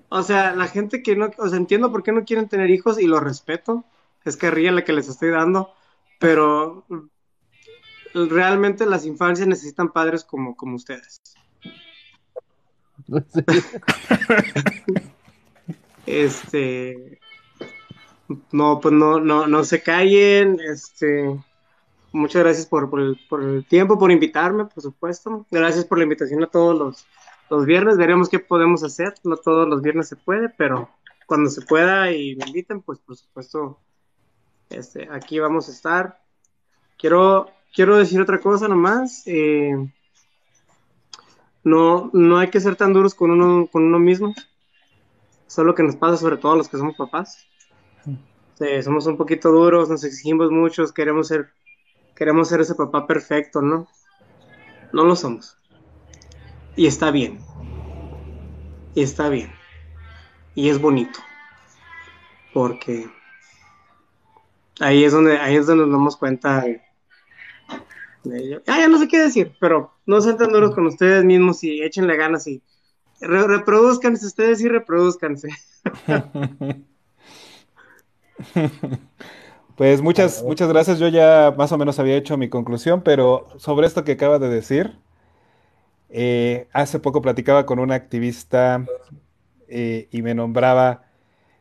[0.09, 3.20] O sea, la gente que no, entiendo por qué no quieren tener hijos y lo
[3.20, 3.85] respeto.
[4.24, 5.73] Es carrilla la que les estoy dando,
[6.19, 6.86] pero
[8.27, 11.20] realmente las infancias necesitan padres como, como ustedes.
[16.07, 17.20] Este,
[18.51, 20.59] no, pues no, no, no se callen.
[20.59, 21.39] Este,
[22.12, 25.45] muchas gracias por, por el, por el tiempo, por invitarme, por supuesto.
[25.51, 27.07] Gracias por la invitación a todos los,
[27.51, 27.99] los viernes.
[27.99, 29.12] Veremos qué podemos hacer.
[29.23, 30.89] No todos los viernes se puede, pero
[31.27, 33.78] cuando se pueda y me inviten, pues por supuesto,
[34.70, 36.23] este, aquí vamos a estar.
[36.97, 39.23] Quiero, quiero decir otra cosa nomás.
[39.27, 39.74] eh,
[41.65, 44.35] no, no hay que ser tan duros con uno, con uno mismo.
[45.47, 47.47] Eso es lo que nos pasa, sobre todo a los que somos papás.
[48.82, 51.51] Somos un poquito duros, nos exigimos muchos, queremos ser,
[52.16, 53.86] queremos ser ese papá perfecto, ¿no?
[54.93, 55.57] No lo somos.
[56.74, 57.39] Y está bien.
[58.95, 59.53] Y está bien.
[60.55, 61.20] Y es bonito.
[62.53, 63.09] Porque
[64.81, 66.65] ahí es donde, ahí es donde nos damos cuenta
[68.66, 71.82] Ah, ya no sé qué decir, pero no sean tan duros con ustedes mismos y
[71.82, 72.62] échenle ganas y
[73.20, 75.49] re- reproduzcanse ustedes y reproduzcanse.
[79.77, 80.99] Pues muchas, muchas gracias.
[80.99, 84.49] Yo ya más o menos había hecho mi conclusión, pero sobre esto que acaba de
[84.49, 84.97] decir,
[86.11, 88.85] eh, hace poco platicaba con una activista
[89.69, 91.05] eh, y me nombraba,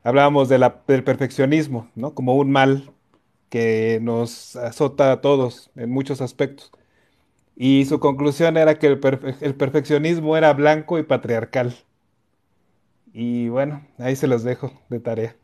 [0.04, 0.64] hablábamos del
[1.04, 2.14] perfeccionismo, ¿no?
[2.16, 2.92] Como un mal
[3.50, 6.72] que nos azota a todos en muchos aspectos.
[7.56, 11.76] Y su conclusión era que el, perfe- el perfeccionismo era blanco y patriarcal.
[13.14, 15.36] Y bueno, ahí se los dejo de tarea.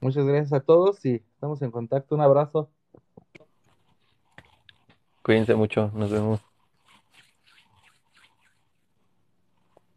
[0.00, 2.14] Muchas gracias a todos y estamos en contacto.
[2.14, 2.68] Un abrazo.
[5.22, 6.51] Cuídense mucho, nos vemos.